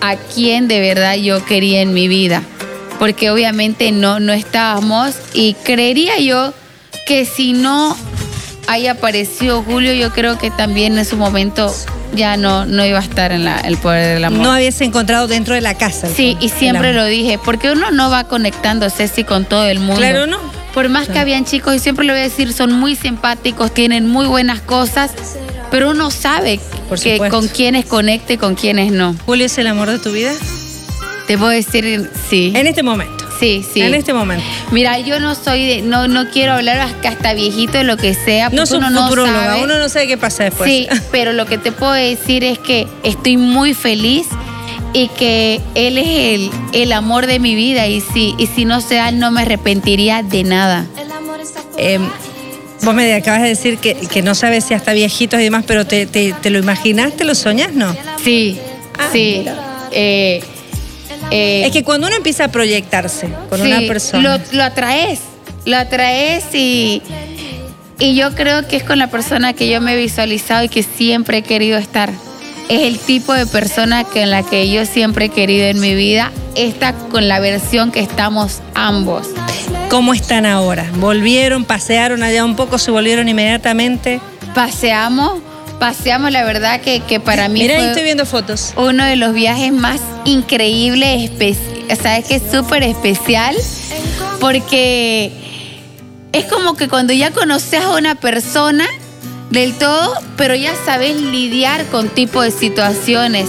a 0.00 0.16
quién 0.16 0.66
de 0.66 0.80
verdad 0.80 1.14
yo 1.14 1.44
quería 1.44 1.80
en 1.80 1.94
mi 1.94 2.08
vida. 2.08 2.42
Porque 2.98 3.30
obviamente 3.30 3.92
no, 3.92 4.18
no 4.18 4.32
estábamos 4.32 5.14
y 5.34 5.54
creería 5.54 6.18
yo 6.18 6.52
que 7.06 7.24
si 7.24 7.52
no 7.52 7.96
haya 8.68 8.92
aparecido 8.92 9.62
Julio, 9.62 9.92
yo 9.92 10.12
creo 10.12 10.38
que 10.38 10.50
también 10.50 10.96
en 10.98 11.04
su 11.04 11.16
momento 11.16 11.74
ya 12.14 12.36
no, 12.36 12.64
no 12.66 12.84
iba 12.84 12.98
a 12.98 13.02
estar 13.02 13.32
en 13.32 13.44
la- 13.44 13.58
el 13.60 13.76
poder 13.76 14.14
del 14.14 14.24
amor. 14.24 14.40
No 14.42 14.52
habías 14.52 14.80
encontrado 14.80 15.26
dentro 15.28 15.54
de 15.54 15.60
la 15.60 15.74
casa. 15.74 16.08
Sí, 16.14 16.36
y 16.40 16.48
siempre 16.48 16.92
lo 16.92 17.04
dije, 17.06 17.38
porque 17.44 17.70
uno 17.72 17.90
no 17.90 18.10
va 18.10 18.24
conectando, 18.24 18.88
Ceci, 18.90 19.24
con 19.24 19.44
todo 19.44 19.66
el 19.66 19.78
mundo. 19.80 19.96
Claro, 19.96 20.26
no. 20.26 20.38
Por 20.74 20.88
más 20.88 21.08
que 21.08 21.18
habían 21.18 21.44
chicos, 21.44 21.74
y 21.74 21.78
siempre 21.80 22.06
le 22.06 22.12
voy 22.12 22.20
a 22.20 22.24
decir, 22.24 22.52
son 22.54 22.72
muy 22.72 22.96
simpáticos, 22.96 23.74
tienen 23.74 24.08
muy 24.08 24.24
buenas 24.26 24.60
cosas, 24.60 25.10
pero 25.70 25.90
uno 25.90 26.10
sabe 26.10 26.60
Por 26.88 26.98
que 26.98 27.18
con 27.18 27.48
quiénes 27.48 27.84
conecte 27.84 28.34
y 28.34 28.36
con 28.38 28.54
quiénes 28.54 28.90
no. 28.90 29.14
¿Julio 29.26 29.46
es 29.46 29.58
el 29.58 29.66
amor 29.66 29.90
de 29.90 29.98
tu 29.98 30.12
vida? 30.12 30.32
Te 31.26 31.36
puedo 31.36 31.50
decir, 31.50 32.10
sí. 32.30 32.52
En 32.56 32.66
este 32.66 32.82
momento. 32.82 33.21
Sí, 33.42 33.64
sí. 33.74 33.80
En 33.82 33.92
este 33.94 34.12
momento. 34.12 34.44
Mira, 34.70 35.00
yo 35.00 35.18
no 35.18 35.34
soy 35.34 35.66
de, 35.66 35.82
no, 35.82 36.06
no 36.06 36.30
quiero 36.30 36.52
hablar 36.52 36.78
hasta, 37.04 37.34
viejito 37.34 37.78
de 37.78 37.82
lo 37.82 37.96
que 37.96 38.14
sea, 38.14 38.44
porque 38.50 38.56
No 38.56 38.66
sos 38.66 38.78
uno 38.78 38.90
no 38.90 39.10
sabe. 39.10 39.62
uno 39.64 39.78
no 39.78 39.88
sabe 39.88 40.06
qué 40.06 40.16
pasa 40.16 40.44
después. 40.44 40.70
Sí, 40.70 40.86
pero 41.10 41.32
lo 41.32 41.44
que 41.46 41.58
te 41.58 41.72
puedo 41.72 41.90
decir 41.92 42.44
es 42.44 42.60
que 42.60 42.86
estoy 43.02 43.36
muy 43.36 43.74
feliz 43.74 44.28
y 44.92 45.08
que 45.08 45.60
él 45.74 45.98
es 45.98 46.06
el, 46.06 46.50
el 46.72 46.92
amor 46.92 47.26
de 47.26 47.40
mi 47.40 47.56
vida 47.56 47.88
y 47.88 48.00
si, 48.00 48.36
y 48.38 48.46
si 48.46 48.64
no 48.64 48.80
se 48.80 48.94
da, 48.94 49.10
no 49.10 49.32
me 49.32 49.42
arrepentiría 49.42 50.22
de 50.22 50.44
nada. 50.44 50.86
Eh, 51.78 51.98
vos 52.82 52.94
me 52.94 53.12
acabas 53.12 53.42
de 53.42 53.48
decir 53.48 53.78
que, 53.78 53.94
que 53.96 54.22
no 54.22 54.36
sabes 54.36 54.64
si 54.66 54.74
hasta 54.74 54.92
viejitos 54.92 55.40
y 55.40 55.42
demás, 55.44 55.64
pero 55.66 55.84
te, 55.84 56.06
te- 56.06 56.32
te 56.40 56.50
lo 56.50 56.60
imaginaste, 56.60 57.24
lo 57.24 57.34
soñás, 57.34 57.72
¿no? 57.72 57.92
Sí, 58.22 58.60
Ah, 58.98 59.08
sí. 59.10 59.44
Eh, 59.90 60.44
eh, 61.30 61.64
Es 61.66 61.72
que 61.72 61.84
cuando 61.84 62.06
uno 62.06 62.16
empieza 62.16 62.44
a 62.44 62.48
proyectarse 62.48 63.28
con 63.48 63.60
sí, 63.60 63.66
una 63.66 63.80
persona. 63.80 64.38
Lo, 64.38 64.56
lo 64.56 64.64
atraes, 64.64 65.20
lo 65.64 65.76
atraes 65.76 66.44
y, 66.54 67.02
y 67.98 68.14
yo 68.14 68.34
creo 68.34 68.66
que 68.66 68.76
es 68.76 68.82
con 68.84 68.98
la 68.98 69.08
persona 69.08 69.52
que 69.52 69.68
yo 69.68 69.80
me 69.80 69.94
he 69.94 69.96
visualizado 69.96 70.64
y 70.64 70.68
que 70.68 70.82
siempre 70.82 71.38
he 71.38 71.42
querido 71.42 71.78
estar. 71.78 72.10
Es 72.68 72.82
el 72.82 72.98
tipo 72.98 73.34
de 73.34 73.46
persona 73.46 74.04
con 74.04 74.30
la 74.30 74.42
que 74.42 74.70
yo 74.70 74.86
siempre 74.86 75.26
he 75.26 75.28
querido 75.28 75.66
en 75.66 75.80
mi 75.80 75.94
vida. 75.94 76.32
Esta 76.54 76.94
con 76.94 77.28
la 77.28 77.40
versión 77.40 77.92
que 77.92 78.00
estamos 78.00 78.60
ambos. 78.74 79.28
¿Cómo 79.90 80.14
están 80.14 80.46
ahora? 80.46 80.86
¿Volvieron, 80.96 81.64
pasearon 81.64 82.22
allá 82.22 82.44
un 82.44 82.56
poco, 82.56 82.78
se 82.78 82.90
volvieron 82.90 83.28
inmediatamente? 83.28 84.20
Paseamos, 84.54 85.40
paseamos, 85.82 86.30
la 86.30 86.44
verdad 86.44 86.80
que, 86.80 87.00
que 87.00 87.18
para 87.18 87.48
mí 87.48 87.58
Mira, 87.58 87.74
fue 87.74 87.88
estoy 87.88 88.04
viendo 88.04 88.24
fotos. 88.24 88.72
uno 88.76 89.04
de 89.04 89.16
los 89.16 89.34
viajes 89.34 89.72
más 89.72 90.00
increíbles, 90.24 91.32
sabes 92.00 92.24
que 92.24 92.36
es 92.36 92.42
súper 92.52 92.84
especial, 92.84 93.56
porque 94.38 95.32
es 96.30 96.44
como 96.44 96.76
que 96.76 96.86
cuando 96.86 97.12
ya 97.12 97.32
conoces 97.32 97.80
a 97.80 97.96
una 97.96 98.14
persona 98.14 98.86
del 99.50 99.74
todo, 99.74 100.14
pero 100.36 100.54
ya 100.54 100.72
sabes 100.84 101.16
lidiar 101.16 101.84
con 101.86 102.10
tipo 102.10 102.42
de 102.42 102.52
situaciones. 102.52 103.48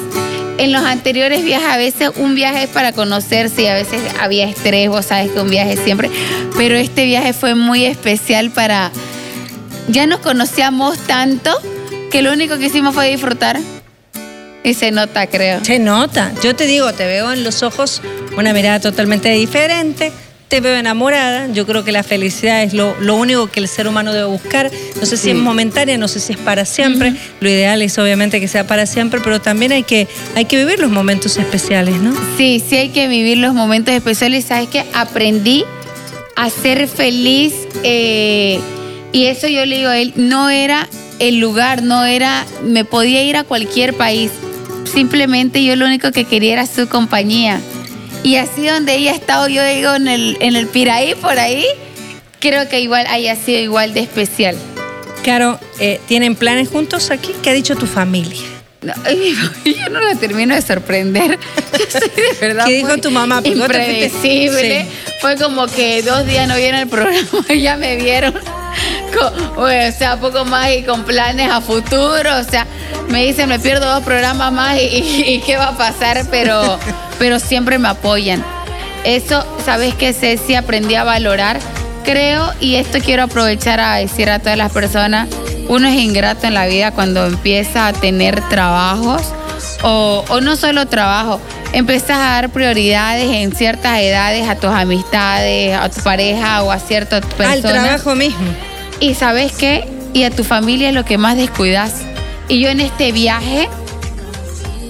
En 0.57 0.71
los 0.71 0.81
anteriores 0.85 1.43
viajes, 1.43 1.69
a 1.69 1.77
veces 1.77 2.09
un 2.15 2.33
viaje 2.33 2.63
es 2.63 2.69
para 2.69 2.93
conocerse 2.93 3.61
y 3.61 3.67
a 3.67 3.75
veces 3.75 4.01
había 4.19 4.45
estrés, 4.45 4.89
vos 4.89 5.05
sabes 5.05 5.29
que 5.29 5.39
un 5.39 5.51
viaje 5.51 5.77
siempre, 5.77 6.09
pero 6.57 6.77
este 6.77 7.05
viaje 7.05 7.33
fue 7.33 7.53
muy 7.53 7.85
especial 7.85 8.49
para... 8.49 8.89
Ya 9.87 10.07
nos 10.07 10.21
conocíamos 10.21 10.97
tanto 10.97 11.61
que 12.13 12.21
lo 12.21 12.31
único 12.31 12.57
que 12.59 12.67
hicimos 12.67 12.93
fue 12.93 13.09
disfrutar. 13.09 13.59
Y 14.63 14.75
se 14.75 14.91
nota, 14.91 15.25
creo. 15.27 15.65
Se 15.65 15.79
nota. 15.79 16.31
Yo 16.43 16.55
te 16.55 16.67
digo, 16.67 16.93
te 16.93 17.05
veo 17.05 17.33
en 17.33 17.43
los 17.43 17.63
ojos 17.63 18.01
una 18.37 18.53
mirada 18.53 18.79
totalmente 18.79 19.29
diferente. 19.31 20.11
Te 20.47 20.61
veo 20.61 20.75
enamorada. 20.77 21.47
Yo 21.51 21.65
creo 21.65 21.83
que 21.83 21.91
la 21.91 22.03
felicidad 22.03 22.61
es 22.61 22.73
lo, 22.73 22.95
lo 23.01 23.15
único 23.15 23.47
que 23.47 23.59
el 23.59 23.67
ser 23.67 23.87
humano 23.87 24.13
debe 24.13 24.25
buscar. 24.27 24.69
No 25.01 25.05
sé 25.07 25.17
si 25.17 25.23
Sí. 25.23 25.29
es 25.31 25.35
momentánea, 25.37 25.97
no 25.97 26.07
sé 26.07 26.19
si 26.19 26.33
es 26.33 26.37
para 26.39 26.65
siempre. 26.65 27.13
Lo 27.41 27.49
ideal 27.49 27.81
es 27.81 27.97
obviamente 27.97 28.39
que 28.39 28.47
sea 28.47 28.65
para 28.67 28.85
siempre, 28.85 29.19
pero 29.23 29.41
también 29.41 29.71
hay 29.71 29.81
que, 29.83 30.07
hay 30.35 30.45
que 30.45 30.55
vivir 30.57 30.79
los 30.79 30.91
momentos 30.91 31.35
especiales, 31.37 31.95
¿no? 31.95 32.13
Sí, 32.37 32.63
sí 32.65 32.75
hay 32.77 32.89
que 32.89 33.07
vivir 33.07 33.39
los 33.39 33.55
momentos 33.55 33.93
especiales. 33.95 34.45
¿Sabes 34.45 34.69
qué? 34.69 34.85
Aprendí 34.93 35.65
a 36.35 36.49
ser 36.51 36.87
feliz 36.87 37.53
eh, 37.83 38.59
y 39.11 39.25
eso 39.25 39.47
yo 39.47 39.65
le 39.65 39.77
digo 39.77 39.89
a 39.89 39.97
él, 39.97 40.13
no 40.15 40.49
era 40.51 40.87
el 41.19 41.39
lugar, 41.39 41.83
no 41.83 42.03
era, 42.05 42.45
me 42.63 42.85
podía 42.85 43.23
ir 43.23 43.37
a 43.37 43.43
cualquier 43.43 43.93
país. 43.93 44.31
Simplemente 44.91 45.63
yo 45.63 45.75
lo 45.75 45.85
único 45.85 46.11
que 46.11 46.25
quería 46.25 46.53
era 46.53 46.67
su 46.67 46.87
compañía. 46.87 47.59
Y 48.23 48.35
así 48.37 48.65
donde 48.67 48.95
ella 48.95 49.11
ha 49.11 49.15
estado, 49.15 49.47
yo 49.47 49.65
digo, 49.65 49.93
en 49.95 50.07
el, 50.07 50.37
en 50.39 50.55
el 50.55 50.67
Piraí, 50.67 51.15
por 51.15 51.39
ahí, 51.39 51.65
creo 52.39 52.69
que 52.69 52.79
igual 52.79 53.05
haya 53.07 53.35
sido 53.35 53.59
igual 53.59 53.93
de 53.93 54.01
especial. 54.01 54.55
Caro, 55.25 55.59
eh, 55.79 55.99
¿tienen 56.07 56.35
planes 56.35 56.69
juntos 56.69 57.09
aquí? 57.11 57.31
¿Qué 57.41 57.49
ha 57.49 57.53
dicho 57.53 57.75
tu 57.75 57.85
familia? 57.85 58.39
No, 58.81 58.93
yo 59.65 59.89
no 59.89 60.01
la 60.01 60.15
termino 60.15 60.53
de 60.53 60.61
sorprender. 60.61 61.39
Yo 61.79 61.85
soy 61.99 62.09
de 62.09 62.37
verdad. 62.47 62.65
¿Qué 62.65 62.73
dijo 62.73 62.97
tu 62.97 63.09
mamá? 63.11 63.41
Fuiste- 63.41 63.57
Impredecible. 63.61 64.81
Sí. 64.83 64.89
Fue 65.21 65.37
como 65.37 65.67
que 65.67 66.01
dos 66.03 66.25
días 66.27 66.47
no 66.49 66.55
vieron 66.57 66.81
el 66.81 66.87
programa 66.89 67.23
y 67.49 67.61
ya 67.61 67.77
me 67.77 67.95
vieron. 67.95 68.33
Con- 69.17 69.57
o 69.57 69.67
sea, 69.97 70.17
poco 70.19 70.45
más 70.45 70.69
y 70.71 70.83
con 70.83 71.03
planes 71.03 71.49
a 71.51 71.61
futuro. 71.61 72.37
O 72.39 72.43
sea, 72.43 72.65
me 73.09 73.23
dicen, 73.25 73.49
me 73.49 73.59
pierdo 73.59 73.85
dos 73.91 74.03
programas 74.03 74.51
más 74.51 74.77
y, 74.77 74.85
y- 74.85 75.23
y 75.35 75.39
qué 75.41 75.57
va 75.57 75.69
a 75.69 75.77
pasar, 75.77 76.25
pero, 76.31 76.79
pero 77.19 77.39
siempre 77.39 77.77
me 77.79 77.87
apoyan. 77.89 78.43
Eso, 79.03 79.45
¿sabes 79.65 79.93
qué, 79.95 80.13
Ceci? 80.13 80.55
Aprendí 80.55 80.95
a 80.95 81.03
valorar. 81.03 81.59
Creo, 82.05 82.51
y 82.59 82.75
esto 82.75 82.99
quiero 82.99 83.23
aprovechar 83.23 83.79
a 83.79 83.95
decir 83.95 84.29
a 84.29 84.39
todas 84.39 84.57
las 84.57 84.71
personas, 84.73 85.29
uno 85.69 85.87
es 85.87 85.95
ingrato 85.95 86.47
en 86.47 86.53
la 86.53 86.65
vida 86.65 86.91
cuando 86.91 87.25
empieza 87.25 87.87
a 87.87 87.93
tener 87.93 88.41
trabajos 88.49 89.21
o, 89.83 90.25
o 90.27 90.41
no 90.41 90.57
solo 90.57 90.85
trabajo, 90.87 91.39
empiezas 91.71 92.17
a 92.17 92.19
dar 92.19 92.49
prioridades 92.49 93.29
en 93.31 93.55
ciertas 93.55 93.99
edades 93.99 94.49
a 94.49 94.55
tus 94.55 94.69
amistades, 94.71 95.77
a 95.77 95.87
tu 95.89 96.01
pareja 96.01 96.63
o 96.63 96.71
a 96.71 96.79
ciertas 96.79 97.21
personas. 97.25 97.53
Al 97.53 97.61
trabajo 97.61 98.15
mismo. 98.15 98.51
Y 99.03 99.15
sabes 99.15 99.51
qué? 99.51 99.85
Y 100.13 100.23
a 100.23 100.31
tu 100.31 100.45
familia 100.45 100.87
es 100.87 100.95
lo 100.95 101.03
que 101.03 101.17
más 101.17 101.35
descuidas. 101.35 102.03
Y 102.47 102.61
yo 102.61 102.69
en 102.69 102.79
este 102.79 103.11
viaje 103.11 103.67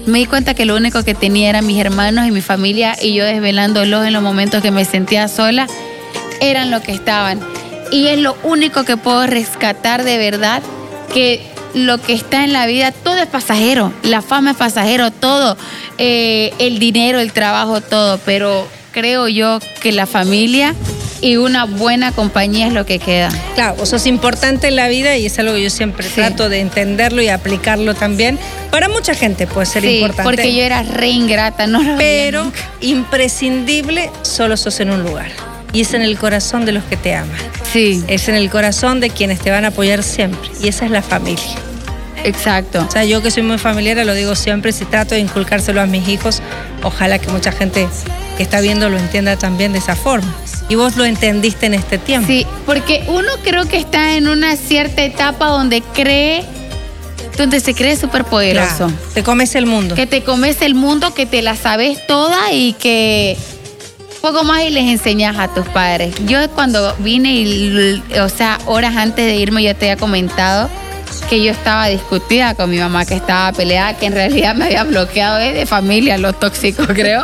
me 0.06 0.20
di 0.20 0.26
cuenta 0.26 0.54
que 0.54 0.66
lo 0.66 0.76
único 0.76 1.02
que 1.02 1.16
tenía 1.16 1.50
eran 1.50 1.66
mis 1.66 1.80
hermanos 1.80 2.28
y 2.28 2.30
mi 2.30 2.40
familia 2.40 2.94
y 3.02 3.12
yo 3.14 3.24
desvelándolos 3.24 4.06
en 4.06 4.12
los 4.12 4.22
momentos 4.22 4.62
que 4.62 4.70
me 4.70 4.84
sentía 4.84 5.26
sola, 5.26 5.66
eran 6.40 6.70
lo 6.70 6.80
que 6.80 6.92
estaban. 6.92 7.40
Y 7.90 8.06
es 8.06 8.20
lo 8.20 8.36
único 8.44 8.84
que 8.84 8.96
puedo 8.96 9.26
rescatar 9.26 10.04
de 10.04 10.16
verdad, 10.16 10.62
que 11.12 11.44
lo 11.74 11.98
que 11.98 12.12
está 12.12 12.44
en 12.44 12.52
la 12.52 12.66
vida, 12.66 12.92
todo 12.92 13.16
es 13.16 13.26
pasajero, 13.26 13.92
la 14.04 14.22
fama 14.22 14.52
es 14.52 14.56
pasajero, 14.56 15.10
todo, 15.10 15.56
eh, 15.98 16.54
el 16.60 16.78
dinero, 16.78 17.18
el 17.18 17.32
trabajo, 17.32 17.80
todo, 17.80 18.20
pero 18.24 18.64
creo 18.92 19.26
yo 19.26 19.58
que 19.82 19.90
la 19.90 20.06
familia 20.06 20.72
y 21.24 21.38
una 21.38 21.64
buena 21.64 22.12
compañía 22.12 22.66
es 22.66 22.74
lo 22.74 22.84
que 22.84 22.98
queda. 22.98 23.30
Claro, 23.54 23.76
vos 23.76 23.88
sos 23.88 24.06
importante 24.06 24.68
en 24.68 24.76
la 24.76 24.88
vida 24.88 25.16
y 25.16 25.24
es 25.24 25.38
algo 25.38 25.54
que 25.54 25.62
yo 25.62 25.70
siempre 25.70 26.06
Sí. 26.06 26.16
trato 26.16 26.50
de 26.50 26.60
entenderlo 26.60 27.22
y 27.22 27.28
aplicarlo 27.30 27.94
también. 27.94 28.38
Para 28.70 28.90
mucha 28.90 29.14
gente 29.14 29.46
puede 29.46 29.64
ser 29.64 29.82
Sí, 29.84 29.94
importante. 29.96 30.22
porque 30.24 30.54
yo 30.54 30.62
era 30.62 30.82
re 30.82 31.08
ingrata, 31.08 31.66
no 31.66 31.82
lo 31.82 31.96
pero 31.96 32.52
imprescindible 32.82 34.10
solo 34.20 34.56
sos 34.58 34.80
en 34.80 34.90
un 34.90 35.02
lugar. 35.02 35.28
Y 35.72 35.80
es 35.80 35.94
en 35.94 36.02
el 36.02 36.18
corazón 36.18 36.66
de 36.66 36.72
los 36.72 36.84
que 36.84 36.98
te 36.98 37.14
aman. 37.14 37.36
Sí. 37.72 38.04
Es 38.06 38.28
en 38.28 38.34
el 38.34 38.50
corazón 38.50 39.00
de 39.00 39.08
quienes 39.08 39.40
te 39.40 39.50
van 39.50 39.64
a 39.64 39.68
apoyar 39.68 40.02
siempre. 40.02 40.50
Y 40.62 40.68
esa 40.68 40.84
es 40.84 40.90
la 40.90 41.00
familia. 41.02 41.42
Exacto. 42.22 42.84
O 42.86 42.90
sea, 42.90 43.04
yo 43.04 43.22
que 43.22 43.30
soy 43.30 43.42
muy 43.42 43.58
familiar, 43.58 43.96
lo 44.04 44.14
digo 44.14 44.34
siempre, 44.34 44.72
si 44.72 44.84
trato 44.84 45.14
de 45.14 45.20
inculcárselo 45.22 45.80
a 45.80 45.86
mis 45.86 46.06
hijos, 46.08 46.42
ojalá 46.82 47.18
que 47.18 47.28
mucha 47.28 47.50
gente 47.52 47.88
que 48.36 48.42
está 48.42 48.60
viendo 48.60 48.88
lo 48.88 48.98
entienda 48.98 49.36
también 49.36 49.72
de 49.72 49.78
esa 49.78 49.94
forma. 49.96 50.32
Y 50.68 50.76
vos 50.76 50.96
lo 50.96 51.04
entendiste 51.04 51.66
en 51.66 51.74
este 51.74 51.98
tiempo. 51.98 52.26
Sí, 52.26 52.46
porque 52.64 53.04
uno 53.08 53.28
creo 53.42 53.66
que 53.66 53.76
está 53.76 54.16
en 54.16 54.28
una 54.28 54.56
cierta 54.56 55.04
etapa 55.04 55.48
donde 55.48 55.82
cree, 55.82 56.42
donde 57.36 57.60
se 57.60 57.74
cree 57.74 57.96
súper 57.96 58.24
poderoso. 58.24 58.86
Claro, 58.86 58.92
te 59.12 59.22
comes 59.22 59.54
el 59.54 59.66
mundo. 59.66 59.94
Que 59.94 60.06
te 60.06 60.22
comes 60.22 60.62
el 60.62 60.74
mundo, 60.74 61.12
que 61.12 61.26
te 61.26 61.42
la 61.42 61.54
sabes 61.54 62.06
toda 62.06 62.52
y 62.52 62.72
que 62.74 63.36
poco 64.24 64.42
más 64.42 64.62
y 64.62 64.70
les 64.70 64.84
enseñas 64.84 65.38
a 65.38 65.48
tus 65.48 65.66
padres. 65.68 66.14
Yo 66.24 66.38
cuando 66.52 66.96
vine, 67.00 67.34
y, 67.34 68.02
o 68.18 68.28
sea, 68.30 68.58
horas 68.64 68.96
antes 68.96 69.26
de 69.26 69.36
irme, 69.36 69.62
yo 69.62 69.76
te 69.76 69.90
había 69.90 70.00
comentado 70.00 70.70
que 71.28 71.42
yo 71.42 71.52
estaba 71.52 71.88
discutida 71.88 72.54
con 72.54 72.70
mi 72.70 72.78
mamá, 72.78 73.04
que 73.04 73.14
estaba 73.14 73.52
peleada, 73.52 73.98
que 73.98 74.06
en 74.06 74.14
realidad 74.14 74.54
me 74.54 74.64
había 74.64 74.84
bloqueado 74.84 75.40
¿eh? 75.40 75.52
de 75.52 75.66
familia, 75.66 76.16
lo 76.16 76.32
tóxico 76.32 76.84
creo. 76.88 77.22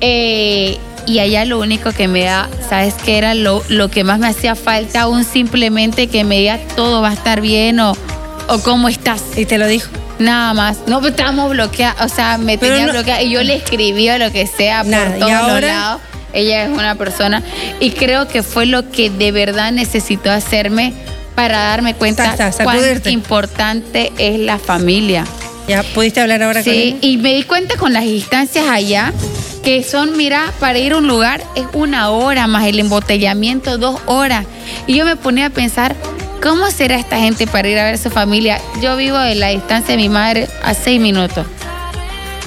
Eh, 0.00 0.78
y 1.06 1.20
allá 1.20 1.44
lo 1.44 1.58
único 1.60 1.92
que 1.92 2.08
me 2.08 2.24
da, 2.24 2.48
¿sabes 2.68 2.94
qué 3.04 3.18
era 3.18 3.34
lo, 3.34 3.62
lo 3.68 3.90
que 3.90 4.04
más 4.04 4.18
me 4.18 4.26
hacía 4.28 4.54
falta? 4.54 5.02
Aún 5.02 5.24
simplemente 5.24 6.08
que 6.08 6.24
me 6.24 6.38
diga 6.38 6.58
todo 6.74 7.00
va 7.02 7.10
a 7.10 7.14
estar 7.14 7.40
bien 7.40 7.78
o, 7.80 7.96
o 8.48 8.58
cómo 8.60 8.88
estás. 8.88 9.22
¿Y 9.36 9.46
te 9.46 9.58
lo 9.58 9.66
dijo? 9.66 9.88
Nada 10.18 10.54
más. 10.54 10.78
No, 10.86 11.00
pues 11.00 11.12
estábamos 11.12 11.50
bloqueados, 11.50 12.10
o 12.10 12.14
sea, 12.14 12.38
me 12.38 12.58
Pero 12.58 12.72
tenía 12.74 12.86
no- 12.86 12.92
bloqueada 12.92 13.22
y 13.22 13.30
yo 13.30 13.42
le 13.42 13.54
escribía 13.56 14.18
lo 14.18 14.32
que 14.32 14.46
sea 14.46 14.82
por 14.82 14.90
Nada, 14.90 15.16
¿y 15.16 15.20
todos 15.20 15.32
los 15.52 15.60
lados. 15.62 16.00
Ella 16.32 16.64
es 16.64 16.70
una 16.70 16.94
persona 16.96 17.42
y 17.80 17.92
creo 17.92 18.28
que 18.28 18.42
fue 18.42 18.66
lo 18.66 18.90
que 18.90 19.08
de 19.08 19.32
verdad 19.32 19.72
necesitó 19.72 20.30
hacerme 20.30 20.92
para 21.34 21.58
darme 21.58 21.94
cuenta 21.94 22.30
Está, 22.32 22.48
está, 22.48 22.64
cuán 22.64 22.78
importante 23.06 24.12
es 24.18 24.38
la 24.40 24.58
familia. 24.58 25.24
¿Ya 25.68 25.82
pudiste 25.82 26.20
hablar 26.20 26.42
ahora 26.42 26.62
con 26.62 26.72
Sí, 26.72 26.96
y 27.00 27.16
me 27.16 27.34
di 27.34 27.42
cuenta 27.42 27.76
con 27.76 27.92
las 27.92 28.04
instancias 28.04 28.66
allá 28.68 29.12
que 29.66 29.82
son, 29.82 30.16
mira, 30.16 30.52
para 30.60 30.78
ir 30.78 30.92
a 30.92 30.98
un 30.98 31.08
lugar 31.08 31.42
es 31.56 31.66
una 31.72 32.10
hora 32.10 32.46
más 32.46 32.66
el 32.66 32.78
embotellamiento, 32.78 33.78
dos 33.78 34.00
horas. 34.06 34.46
Y 34.86 34.94
yo 34.94 35.04
me 35.04 35.16
ponía 35.16 35.46
a 35.46 35.50
pensar, 35.50 35.96
¿cómo 36.40 36.70
será 36.70 36.94
esta 36.94 37.18
gente 37.18 37.48
para 37.48 37.68
ir 37.68 37.76
a 37.76 37.84
ver 37.84 37.94
a 37.94 37.98
su 37.98 38.08
familia? 38.08 38.60
Yo 38.80 38.96
vivo 38.96 39.20
en 39.20 39.40
la 39.40 39.48
distancia 39.48 39.96
de 39.96 40.02
mi 40.02 40.08
madre 40.08 40.48
a 40.62 40.72
seis 40.72 41.00
minutos. 41.00 41.48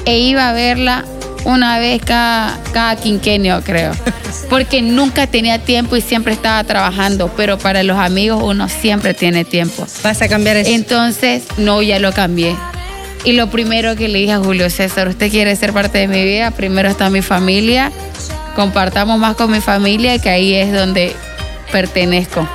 E 0.06 0.18
iba 0.18 0.48
a 0.48 0.54
verla 0.54 1.04
una 1.44 1.78
vez 1.78 2.02
cada, 2.02 2.58
cada 2.72 2.96
quinquenio, 2.96 3.62
creo. 3.66 3.92
Porque 4.50 4.82
nunca 4.82 5.28
tenía 5.28 5.60
tiempo 5.60 5.98
y 5.98 6.02
siempre 6.02 6.32
estaba 6.32 6.64
trabajando. 6.64 7.30
Pero 7.36 7.58
para 7.58 7.84
los 7.84 7.98
amigos 7.98 8.42
uno 8.42 8.70
siempre 8.70 9.14
tiene 9.14 9.44
tiempo. 9.44 9.86
Vas 10.04 10.22
a 10.22 10.30
cambiar 10.30 10.56
eso. 10.56 10.72
Entonces, 10.72 11.44
no, 11.58 11.82
ya 11.82 12.00
lo 12.00 12.14
cambié. 12.14 12.56
Y 13.26 13.34
lo 13.34 13.50
primero 13.50 13.96
que 13.96 14.08
le 14.08 14.20
dije 14.20 14.34
a 14.34 14.40
Julio 14.40 14.70
César, 14.70 15.08
usted 15.10 15.30
quiere 15.30 15.56
ser 15.56 15.74
parte 15.74 15.98
de 15.98 16.08
mi 16.08 16.24
vida, 16.24 16.52
primero 16.52 16.90
está 16.90 17.10
mi 17.10 17.22
familia, 17.22 17.92
compartamos 18.56 19.20
más 19.20 19.36
con 19.36 19.52
mi 19.52 19.60
familia, 19.60 20.20
que 20.20 20.30
ahí 20.30 20.56
es 20.56 20.72
donde 20.72 21.16
pertenezco. 21.72 22.48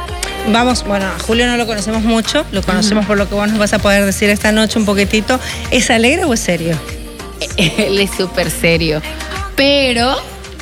Vamos, 0.49 0.85
bueno, 0.85 1.07
a 1.07 1.19
Julio 1.21 1.47
no 1.47 1.57
lo 1.57 1.67
conocemos 1.67 2.03
mucho, 2.03 2.45
lo 2.53 2.63
conocemos 2.63 3.07
por 3.07 3.17
lo 3.17 3.29
que 3.29 3.35
vos 3.35 3.49
nos 3.49 3.59
vas 3.59 3.73
a 3.73 3.79
poder 3.79 4.05
decir 4.05 4.29
esta 4.31 4.53
noche 4.53 4.79
un 4.79 4.85
poquitito. 4.85 5.39
¿Es 5.71 5.91
alegre 5.91 6.25
o 6.25 6.35
es 6.35 6.41
serio? 6.41 6.79
Él 7.57 7.99
es 7.99 8.11
súper 8.11 8.51
serio, 8.51 9.01
pero 9.57 10.17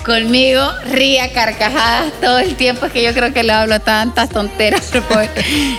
conmigo 0.04 0.62
ríe 0.90 1.20
a 1.20 1.32
carcajadas 1.32 2.12
todo 2.20 2.38
el 2.38 2.54
tiempo, 2.56 2.86
es 2.86 2.92
que 2.92 3.02
yo 3.02 3.12
creo 3.12 3.32
que 3.32 3.42
le 3.42 3.52
hablo 3.52 3.80
tantas 3.80 4.30
tonteras. 4.30 4.90
pues, 5.08 5.30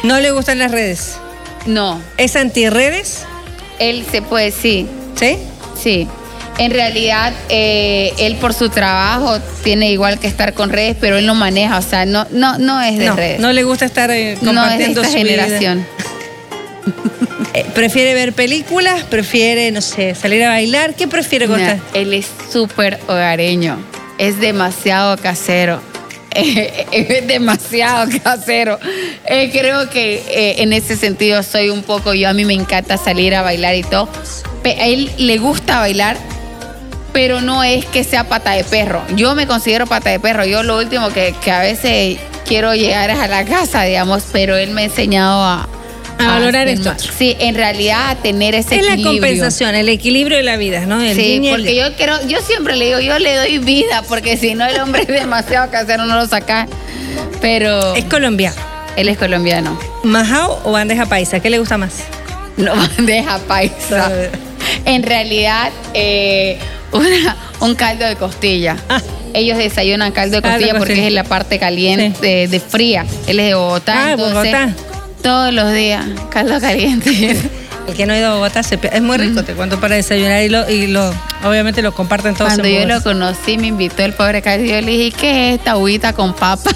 ¿No 0.03 0.20
le 0.20 0.32
gustan 0.32 0.60
las 0.60 0.72
redes? 0.72 1.18
no, 1.65 2.01
¿Es 2.18 2.36
antirredes? 2.36 3.25
Él 3.90 4.06
se 4.10 4.22
puede, 4.22 4.52
sí, 4.52 4.88
¿Sí? 5.20 5.38
Sí, 5.82 6.08
en 6.58 6.72
realidad 6.72 7.34
eh, 7.50 8.13
él 8.20 8.36
por 8.38 8.54
su 8.54 8.70
trabajo 8.70 9.40
tiene 9.63 9.92
igual 9.92 10.20
que 10.20 10.28
estar 10.28 10.54
con 10.54 10.70
redes, 10.70 10.96
pero 11.00 11.18
él 11.18 11.25
no 11.25 11.36
maneja, 11.36 11.78
o 11.78 11.82
sea, 11.82 12.06
no, 12.06 12.25
no, 12.32 12.58
no 12.58 12.82
es 12.82 12.98
de 12.98 13.06
no, 13.08 13.16
redes. 13.16 13.40
no 13.40 13.52
le 13.54 13.63
gusta 13.63 13.86
estar 13.86 14.12
eh, 14.12 14.38
No 14.42 14.52
es 14.52 14.56
de 14.56 14.62
compartiendo 14.62 15.02
esta 15.02 15.12
su 15.12 15.18
generación. 15.18 15.86
Eh, 17.56 17.67
¿Prefiere 17.76 18.15
ver 18.15 18.34
películas? 18.34 19.04
¿Prefiere, 19.04 19.69
no 19.69 19.82
sé, 19.82 20.15
salir 20.15 20.43
a 20.43 20.50
bailar? 20.50 20.96
¿Qué 20.96 21.08
prefiere 21.08 21.46
contar? 21.48 21.78
él 21.93 22.12
es 22.12 22.26
súper 22.52 23.00
hogareño, 23.08 23.78
es 24.17 24.39
demasiado 24.39 25.15
casero. 25.17 25.80
es 26.91 27.28
demasiado 27.28 28.10
casero. 28.24 28.80
Eh, 29.26 29.50
creo 29.52 29.89
que 29.89 30.15
eh, 30.28 30.62
en 30.63 30.74
ese 30.74 30.98
sentido 30.98 31.43
soy 31.43 31.69
un 31.69 31.84
poco 31.84 32.13
yo. 32.13 32.30
A 32.30 32.34
mí 32.34 32.46
me 32.46 32.54
encanta 32.54 32.98
salir 32.98 33.36
a 33.36 33.41
bailar 33.41 33.76
y 33.76 33.84
todo. 33.84 34.10
A 34.65 34.69
él 34.69 35.12
le 35.17 35.38
gusta 35.38 35.80
bailar, 35.80 36.17
pero 37.12 37.41
no 37.41 37.63
es 37.63 37.86
que 37.86 38.04
sea 38.04 38.24
pata 38.26 38.52
de 38.52 38.63
perro. 38.63 39.04
Yo 39.15 39.36
me 39.36 39.48
considero 39.48 39.88
pata 39.88 40.10
de 40.10 40.19
perro. 40.19 40.46
Yo 40.46 40.63
lo 40.63 40.78
último 40.78 41.10
que, 41.10 41.36
que 41.43 41.52
a 41.52 41.62
veces 41.62 42.17
quiero 42.46 42.74
llegar 42.74 43.10
es 43.10 43.19
a 43.19 43.28
la 43.28 43.46
casa, 43.46 43.84
digamos, 43.84 44.24
pero 44.32 44.56
él 44.58 44.72
me 44.72 44.82
ha 44.82 44.86
enseñado 44.86 45.43
a... 45.43 45.69
A 46.19 46.28
valorar 46.28 46.67
hacer 46.67 46.78
esto 46.80 46.89
más. 46.89 47.02
Sí, 47.17 47.36
en 47.39 47.56
realidad 47.56 48.12
a 48.12 48.15
tener 48.15 48.56
ese 48.56 48.76
Es 48.80 48.86
la 48.86 48.93
equilibrio. 48.93 49.21
compensación, 49.21 49.76
el 49.76 49.89
equilibrio 49.89 50.38
de 50.38 50.43
la 50.43 50.58
vida, 50.58 50.86
¿no? 50.86 51.02
El 51.02 51.15
Sí, 51.15 51.41
el 51.47 51.49
porque 51.56 51.76
yo 51.76 51.93
quiero, 51.95 52.15
yo 52.28 52.39
siempre 52.41 52.76
le 52.76 52.86
digo, 52.86 52.99
yo 52.99 53.17
le 53.19 53.36
doy 53.36 53.58
vida, 53.60 54.04
porque 54.08 54.38
si 54.38 54.54
no 54.56 54.65
el 54.65 54.80
hombre 54.80 55.02
es 55.02 55.08
demasiado 55.08 55.69
casero, 55.71 56.06
no 56.06 56.15
lo 56.15 56.26
saca. 56.28 56.67
Pero 57.41 57.95
Es 57.95 58.06
colombiano. 58.06 58.56
él 58.95 59.10
es 59.10 59.17
colombiano. 59.17 59.78
¿Majao 60.04 60.62
o 60.63 60.71
bandeja 60.71 61.06
paisa? 61.06 61.39
¿Qué 61.39 61.49
le 61.49 61.60
gusta 61.60 61.78
más? 61.78 61.95
No 62.58 62.73
bandeja 62.97 63.39
paisa. 63.39 64.12
En 64.86 65.04
realidad, 65.04 65.71
eh, 65.93 66.58
una- 66.91 67.36
un 67.60 67.76
caldo 67.76 68.06
de 68.06 68.15
costilla. 68.15 68.78
Ah. 68.89 69.02
Ellos 69.34 69.58
desayunan 69.58 70.12
caldo 70.12 70.38
de 70.38 70.41
costilla 70.47 70.76
porque 70.78 71.08
es 71.08 71.12
la 71.13 71.23
parte 71.23 71.58
caliente, 71.60 72.13
de, 72.26 72.47
de 72.47 72.60
fría. 72.60 73.06
Él 73.28 73.39
es 73.39 73.47
de 73.47 73.54
Bogotá. 73.56 73.93
Ah, 74.08 74.12
entonces, 74.12 74.34
Bogotá. 74.36 74.69
Todos 75.24 75.54
los 75.54 75.74
días, 75.74 76.06
caldo 76.30 76.60
caliente. 76.60 77.38
El 77.88 77.94
que 77.96 78.06
no 78.06 78.14
ha 78.14 78.18
ido 78.18 78.32
a 78.32 78.34
Bogotá 78.36 78.62
se 78.62 78.80
es 78.82 79.02
muy 79.02 79.18
rico, 79.18 79.44
te 79.44 79.54
cuento 79.54 79.80
para 79.80 79.96
desayunar 79.96 80.44
y 80.44 80.50
lo, 80.50 80.70
y 80.70 80.88
lo 80.88 81.14
obviamente 81.44 81.82
lo 81.82 81.94
comparten 81.94 82.34
todos. 82.34 82.50
Cuando 82.50 82.68
en 82.68 82.90
yo 82.90 82.96
lo 82.96 83.02
conocí, 83.02 83.58
me 83.58 83.68
invitó 83.68 84.04
el 84.04 84.14
pobre 84.14 84.42
caldo. 84.42 84.66
Yo 84.66 84.80
le 84.82 84.92
dije, 84.92 85.18
¿qué 85.18 85.50
es 85.50 85.60
esta 85.60 85.72
agüita 85.72 86.14
con 86.14 86.34
papa? 86.34 86.72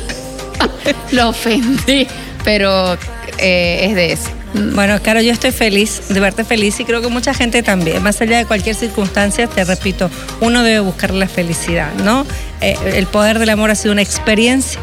lo 1.12 1.30
ofendí, 1.30 2.08
pero 2.44 2.98
eh, 3.38 3.80
es 3.84 3.96
de 3.96 4.14
eso. 4.14 4.30
Bueno, 4.74 5.00
Caro, 5.04 5.22
yo 5.22 5.32
estoy 5.32 5.52
feliz 5.52 6.08
de 6.10 6.20
verte 6.20 6.44
feliz 6.44 6.80
y 6.80 6.86
creo 6.86 7.02
que 7.02 7.10
mucha 7.10 7.34
gente 7.34 7.64
también. 7.64 8.02
Más 8.02 8.20
allá 8.22 8.38
de 8.38 8.46
cualquier 8.46 8.76
circunstancia, 8.76 9.48
te 9.48 9.64
repito, 9.64 10.10
uno 10.42 10.64
debe 10.64 10.80
buscar 10.80 11.14
la 11.14 11.28
felicidad, 11.28 11.94
¿no? 12.04 12.26
Eh, 12.62 12.78
el 12.96 13.08
poder 13.08 13.40
del 13.40 13.50
amor 13.50 13.72
ha 13.72 13.76
sido 13.76 13.92
una 13.92 14.02
experiencia. 14.02 14.80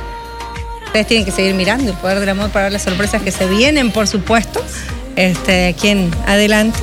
Ustedes 0.94 1.08
tienen 1.08 1.24
que 1.26 1.32
seguir 1.32 1.54
mirando 1.54 1.90
el 1.90 1.96
poder 1.98 2.20
del 2.20 2.28
amor 2.28 2.50
para 2.50 2.66
ver 2.66 2.72
las 2.74 2.82
sorpresas 2.82 3.20
que 3.20 3.32
se 3.32 3.48
vienen, 3.48 3.90
por 3.90 4.06
supuesto, 4.06 4.64
este, 5.16 5.66
aquí 5.66 5.88
en 5.88 6.08
adelante, 6.24 6.78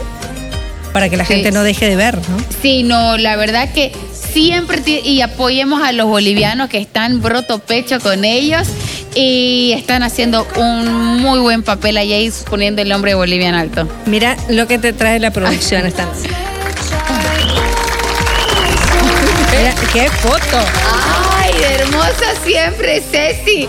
para 0.91 1.07
que 1.07 1.15
la 1.15 1.23
Sí. 1.23 1.35
gente 1.35 1.53
no 1.53 1.63
deje 1.63 1.87
de 1.87 1.95
ver, 1.95 2.15
¿no? 2.17 2.37
Sí, 2.61 2.83
no, 2.83 3.17
la 3.17 3.37
verdad 3.37 3.69
que 3.73 3.93
siempre 4.33 4.81
y 5.05 5.21
apoyemos 5.21 5.81
a 5.81 5.93
los 5.93 6.07
bolivianos 6.07 6.67
que 6.67 6.79
están 6.79 7.21
broto 7.21 7.59
pecho 7.59 8.01
con 8.01 8.25
ellos 8.25 8.67
y 9.15 9.71
están 9.77 10.03
haciendo 10.03 10.45
un 10.57 11.21
muy 11.21 11.39
buen 11.39 11.63
papel 11.63 11.95
allá 11.95 12.19
y 12.19 12.29
poniendo 12.49 12.81
el 12.81 12.89
nombre 12.89 13.11
de 13.11 13.15
Bolivia 13.15 13.47
en 13.47 13.55
alto. 13.55 13.87
Mira 14.07 14.35
lo 14.49 14.67
que 14.67 14.77
te 14.77 14.91
trae 14.91 15.21
la 15.21 15.31
producción 15.31 15.85
esta 15.87 16.03
noche. 16.03 16.27
Mira, 19.57 19.73
qué 19.93 20.09
foto. 20.09 20.57
Hermosa 21.59 22.35
siempre, 22.43 23.01
Ceci, 23.01 23.67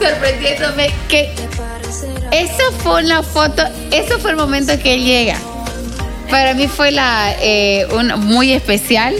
sorprendiéndome 0.00 0.90
que 1.08 1.30
eso 2.32 2.72
fue 2.82 3.02
una 3.02 3.22
foto, 3.22 3.62
eso 3.90 4.18
fue 4.18 4.32
el 4.32 4.36
momento 4.36 4.78
que 4.78 4.94
él 4.94 5.04
llega. 5.04 5.36
Para 6.30 6.54
mí 6.54 6.68
fue 6.68 6.90
la 6.90 7.34
eh, 7.40 7.86
muy 8.18 8.52
especial 8.52 9.14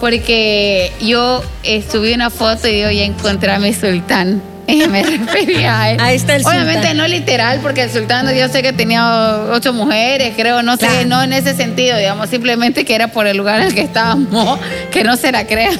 porque 0.00 0.92
yo 1.00 1.42
eh, 1.64 1.84
subí 1.90 2.12
una 2.12 2.30
foto 2.30 2.68
y 2.68 2.80
yo 2.80 2.90
ya 2.90 3.04
encontré 3.04 3.52
a 3.52 3.58
mi 3.58 3.72
sultán. 3.72 4.51
Y 4.66 4.86
me 4.88 5.02
refería 5.02 5.80
a 5.80 5.90
él. 5.90 5.96
Ahí 6.00 6.16
está 6.16 6.36
el 6.36 6.46
Obviamente 6.46 6.74
sultán. 6.88 6.96
no 6.96 7.08
literal, 7.08 7.58
porque 7.60 7.82
el 7.82 7.90
sultán 7.90 8.32
yo 8.34 8.48
sé 8.48 8.62
que 8.62 8.72
tenía 8.72 9.44
ocho 9.50 9.72
mujeres, 9.72 10.34
creo, 10.36 10.62
no 10.62 10.76
sé, 10.76 11.04
no 11.04 11.22
en 11.22 11.32
ese 11.32 11.54
sentido, 11.54 11.96
digamos, 11.98 12.30
simplemente 12.30 12.84
que 12.84 12.94
era 12.94 13.08
por 13.08 13.26
el 13.26 13.36
lugar 13.36 13.60
en 13.60 13.66
el 13.68 13.74
que 13.74 13.82
estábamos, 13.82 14.60
que 14.90 15.02
no 15.04 15.16
se 15.16 15.32
la 15.32 15.46
crea. 15.46 15.72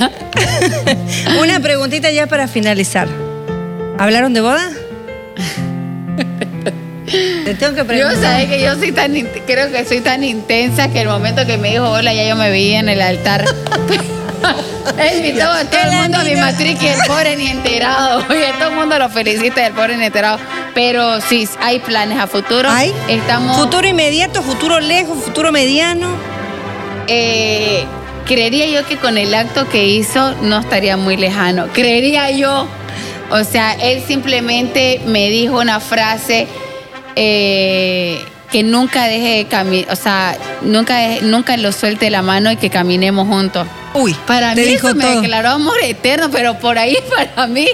Una 1.40 1.60
preguntita 1.60 2.10
ya 2.10 2.26
para 2.26 2.48
finalizar. 2.48 3.08
¿Hablaron 3.98 4.34
de 4.34 4.40
boda? 4.40 4.68
Te 7.44 7.54
tengo 7.54 7.72
que 7.72 7.80
Yo 7.80 7.86
preguntar. 7.86 8.22
sabes 8.22 8.48
que 8.48 8.62
yo 8.62 8.74
soy 8.76 8.92
tan, 8.92 9.12
creo 9.46 9.70
que 9.70 9.84
soy 9.84 10.00
tan 10.00 10.24
intensa 10.24 10.88
que 10.88 11.02
el 11.02 11.08
momento 11.08 11.44
que 11.44 11.58
me 11.58 11.70
dijo 11.72 11.90
hola 11.90 12.14
ya 12.14 12.26
yo 12.26 12.36
me 12.36 12.48
veía 12.50 12.80
en 12.80 12.88
el 12.88 13.02
altar. 13.02 13.44
He 14.98 15.18
invitado 15.18 15.52
a 15.54 15.64
todo 15.64 15.80
el 15.80 15.92
mundo 15.92 16.18
a 16.18 16.24
mi 16.24 16.36
matriz 16.36 16.82
y 16.82 16.86
el 16.88 16.98
pobre 17.06 17.36
ni 17.36 17.48
enterado. 17.48 18.24
Oye, 18.30 18.52
todo 18.58 18.70
el 18.70 18.74
mundo 18.76 18.98
lo 18.98 19.08
felicita 19.08 19.62
y 19.62 19.64
el 19.64 19.72
pobre 19.72 19.96
ni 19.96 20.06
enterado. 20.06 20.38
Pero 20.74 21.20
sí, 21.20 21.48
hay 21.60 21.78
planes 21.80 22.18
a 22.18 22.26
futuro. 22.26 22.68
¿Hay? 22.70 22.92
Estamos. 23.08 23.56
Futuro 23.56 23.86
inmediato, 23.86 24.42
futuro 24.42 24.80
lejos, 24.80 25.18
futuro 25.18 25.52
mediano. 25.52 26.08
Eh, 27.06 27.84
creería 28.26 28.66
yo 28.66 28.86
que 28.86 28.96
con 28.96 29.18
el 29.18 29.34
acto 29.34 29.68
que 29.68 29.86
hizo 29.86 30.34
no 30.42 30.58
estaría 30.58 30.96
muy 30.96 31.16
lejano. 31.16 31.68
Creería 31.72 32.30
yo. 32.30 32.66
O 33.30 33.44
sea, 33.44 33.72
él 33.72 34.02
simplemente 34.06 35.00
me 35.06 35.30
dijo 35.30 35.58
una 35.58 35.80
frase 35.80 36.46
eh, 37.16 38.22
que 38.52 38.62
nunca 38.62 39.04
deje 39.06 39.38
de 39.38 39.44
caminar, 39.46 39.90
o 39.92 39.96
sea, 39.96 40.36
nunca, 40.60 40.98
deje- 41.00 41.22
nunca 41.22 41.56
lo 41.56 41.72
suelte 41.72 42.10
la 42.10 42.22
mano 42.22 42.52
y 42.52 42.56
que 42.56 42.70
caminemos 42.70 43.26
juntos. 43.26 43.66
Uy, 43.94 44.14
Para 44.26 44.54
mí 44.54 44.62
dijo 44.62 44.88
eso 44.88 44.96
me 44.96 45.04
declaró 45.16 45.50
amor 45.50 45.76
eterno, 45.82 46.30
pero 46.30 46.58
por 46.58 46.78
ahí 46.78 46.96
para 47.34 47.46
mí, 47.46 47.66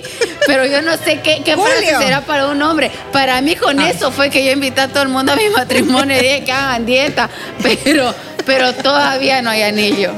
pero 0.46 0.64
yo 0.66 0.80
no 0.82 0.96
sé 0.96 1.20
qué, 1.20 1.42
qué 1.44 1.54
frase 1.56 1.96
será 1.98 2.22
para 2.22 2.48
un 2.48 2.60
hombre. 2.62 2.90
Para 3.12 3.40
mí 3.42 3.54
con 3.56 3.78
Ah. 3.78 3.90
eso 3.90 4.10
fue 4.10 4.30
que 4.30 4.44
yo 4.44 4.52
invité 4.52 4.80
a 4.80 4.88
todo 4.88 5.02
el 5.02 5.08
mundo 5.10 5.32
a 5.32 5.36
mi 5.36 5.48
matrimonio 5.56 6.16
y 6.16 6.20
dije 6.22 6.44
que 6.44 6.52
hagan 6.52 6.86
dieta, 6.86 7.28
pero, 7.62 8.14
pero 8.46 8.72
todavía 8.72 9.42
no 9.42 9.50
hay 9.50 9.62
anillo. 9.62 10.12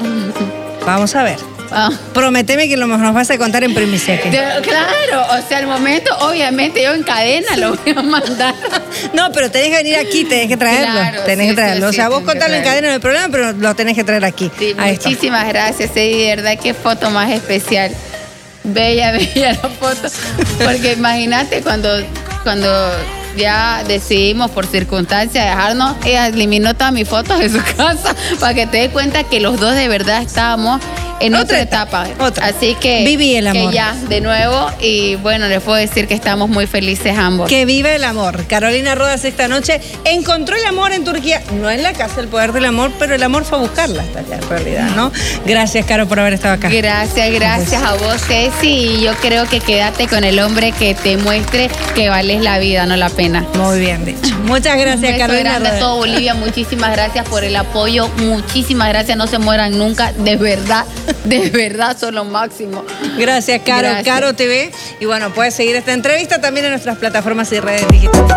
Vamos 0.86 1.14
a 1.16 1.22
ver. 1.22 1.36
Ah. 1.72 1.90
Prometeme 2.12 2.68
que 2.68 2.76
lo 2.76 2.86
nos 2.86 3.14
vas 3.14 3.30
a 3.30 3.38
contar 3.38 3.62
en 3.64 3.74
primicia. 3.74 4.20
Claro, 4.20 5.26
o 5.30 5.48
sea, 5.48 5.58
al 5.58 5.66
momento, 5.66 6.10
obviamente, 6.20 6.82
yo 6.82 6.92
en 6.94 7.02
cadena 7.02 7.56
lo 7.56 7.76
voy 7.76 7.94
a 7.96 8.02
mandar. 8.02 8.54
No, 9.14 9.32
pero 9.32 9.50
tenés 9.50 9.70
que 9.70 9.76
venir 9.76 9.96
aquí, 9.96 10.24
tenés 10.24 10.48
que 10.48 10.56
traerlo. 10.56 10.92
Claro, 10.92 11.22
tenés 11.22 11.46
sí, 11.46 11.50
que 11.50 11.56
traerlo. 11.56 11.86
sí, 11.86 11.90
o 11.90 11.92
sea, 11.96 12.06
sí, 12.06 12.10
vos 12.10 12.22
contalo 12.22 12.54
en 12.54 12.62
cadena 12.62 12.88
en 12.88 12.94
el 12.94 13.00
programa, 13.00 13.28
pero 13.30 13.52
lo 13.52 13.74
tenés 13.74 13.96
que 13.96 14.04
traer 14.04 14.24
aquí. 14.24 14.50
Esto. 14.60 15.08
muchísimas 15.08 15.48
gracias, 15.48 15.90
Eddie, 15.92 16.28
de 16.28 16.36
verdad 16.36 16.58
qué 16.62 16.74
foto 16.74 17.10
más 17.10 17.30
especial. 17.30 17.92
Bella, 18.64 19.12
bella 19.34 19.52
la 19.62 19.68
foto. 19.68 20.08
Porque 20.62 20.92
imagínate 20.92 21.62
cuando, 21.62 21.88
cuando 22.42 22.68
ya 23.36 23.82
decidimos 23.86 24.50
por 24.50 24.66
circunstancias 24.66 25.44
dejarnos, 25.44 25.96
ella 26.04 26.26
eliminó 26.28 26.74
todas 26.74 26.92
mis 26.92 27.08
fotos 27.08 27.38
de 27.38 27.48
su 27.48 27.62
casa 27.76 28.14
para 28.38 28.54
que 28.54 28.66
te 28.66 28.78
des 28.78 28.90
cuenta 28.90 29.24
que 29.24 29.40
los 29.40 29.58
dos 29.58 29.74
de 29.74 29.88
verdad 29.88 30.22
estábamos 30.22 30.80
en 31.20 31.34
Otra 31.34 31.44
otra, 31.44 31.60
etapa, 31.60 32.06
otra. 32.18 32.46
Así 32.46 32.74
que, 32.80 33.04
Viví 33.04 33.36
el 33.36 33.46
amor. 33.46 33.70
que 33.70 33.76
ya, 33.76 33.94
de 34.08 34.20
nuevo, 34.20 34.70
y 34.80 35.16
bueno, 35.16 35.48
les 35.48 35.62
puedo 35.62 35.76
decir 35.76 36.08
que 36.08 36.14
estamos 36.14 36.48
muy 36.48 36.66
felices 36.66 37.16
ambos. 37.16 37.48
Que 37.48 37.64
viva 37.66 37.90
el 37.90 38.04
amor. 38.04 38.46
Carolina 38.46 38.94
Rodas 38.94 39.24
esta 39.24 39.46
noche 39.48 39.80
encontró 40.04 40.56
el 40.56 40.64
amor 40.64 40.92
en 40.92 41.04
Turquía, 41.04 41.42
no 41.60 41.70
en 41.70 41.82
la 41.82 41.92
casa 41.92 42.20
el 42.20 42.28
poder 42.28 42.52
del 42.52 42.64
amor, 42.64 42.90
pero 42.98 43.14
el 43.14 43.22
amor 43.22 43.44
fue 43.44 43.58
a 43.58 43.60
buscarla 43.60 44.02
hasta 44.02 44.20
allá 44.20 44.36
en 44.36 44.48
realidad, 44.48 44.90
¿no? 44.96 45.12
Gracias, 45.46 45.84
Caro, 45.86 46.08
por 46.08 46.20
haber 46.20 46.34
estado 46.34 46.54
acá. 46.54 46.68
Gracias, 46.68 47.30
gracias 47.32 47.82
a 47.82 47.94
vos, 47.94 48.20
Ceci. 48.26 48.68
Y 48.68 49.00
yo 49.02 49.12
creo 49.16 49.46
que 49.46 49.60
quédate 49.60 50.08
con 50.08 50.24
el 50.24 50.38
hombre 50.40 50.72
que 50.72 50.94
te 50.94 51.16
muestre 51.16 51.68
que 51.94 52.08
vales 52.08 52.40
la 52.42 52.58
vida, 52.58 52.86
no 52.86 52.96
la 52.96 53.10
pena. 53.10 53.46
Muy 53.54 53.80
bien 53.80 54.04
dicho. 54.04 54.34
Muchas 54.44 54.78
gracias, 54.78 55.18
Carolina 55.18 55.58
grande 55.58 55.68
a 55.68 55.78
todo 55.78 55.96
Bolivia. 55.96 56.34
Muchísimas 56.34 56.92
gracias 56.92 57.28
por 57.28 57.44
el 57.44 57.56
apoyo. 57.56 58.08
Muchísimas 58.18 58.88
gracias. 58.88 59.16
No 59.16 59.26
se 59.26 59.38
mueran 59.38 59.76
nunca. 59.76 60.12
De 60.12 60.36
verdad, 60.36 60.84
de 61.24 61.50
verdad 61.50 61.96
son 61.98 62.14
lo 62.14 62.24
máximo. 62.24 62.84
Gracias, 63.18 63.62
Caro. 63.64 63.88
Gracias. 63.88 64.04
Caro 64.04 64.34
TV. 64.34 64.70
Y 65.00 65.06
bueno, 65.06 65.32
puedes 65.32 65.54
seguir 65.54 65.76
esta 65.76 65.92
entrevista 65.92 66.40
también 66.40 66.66
en 66.66 66.72
nuestras 66.72 66.98
plataformas 66.98 67.52
y 67.52 67.60
redes 67.60 67.86
digitales. 67.88 68.34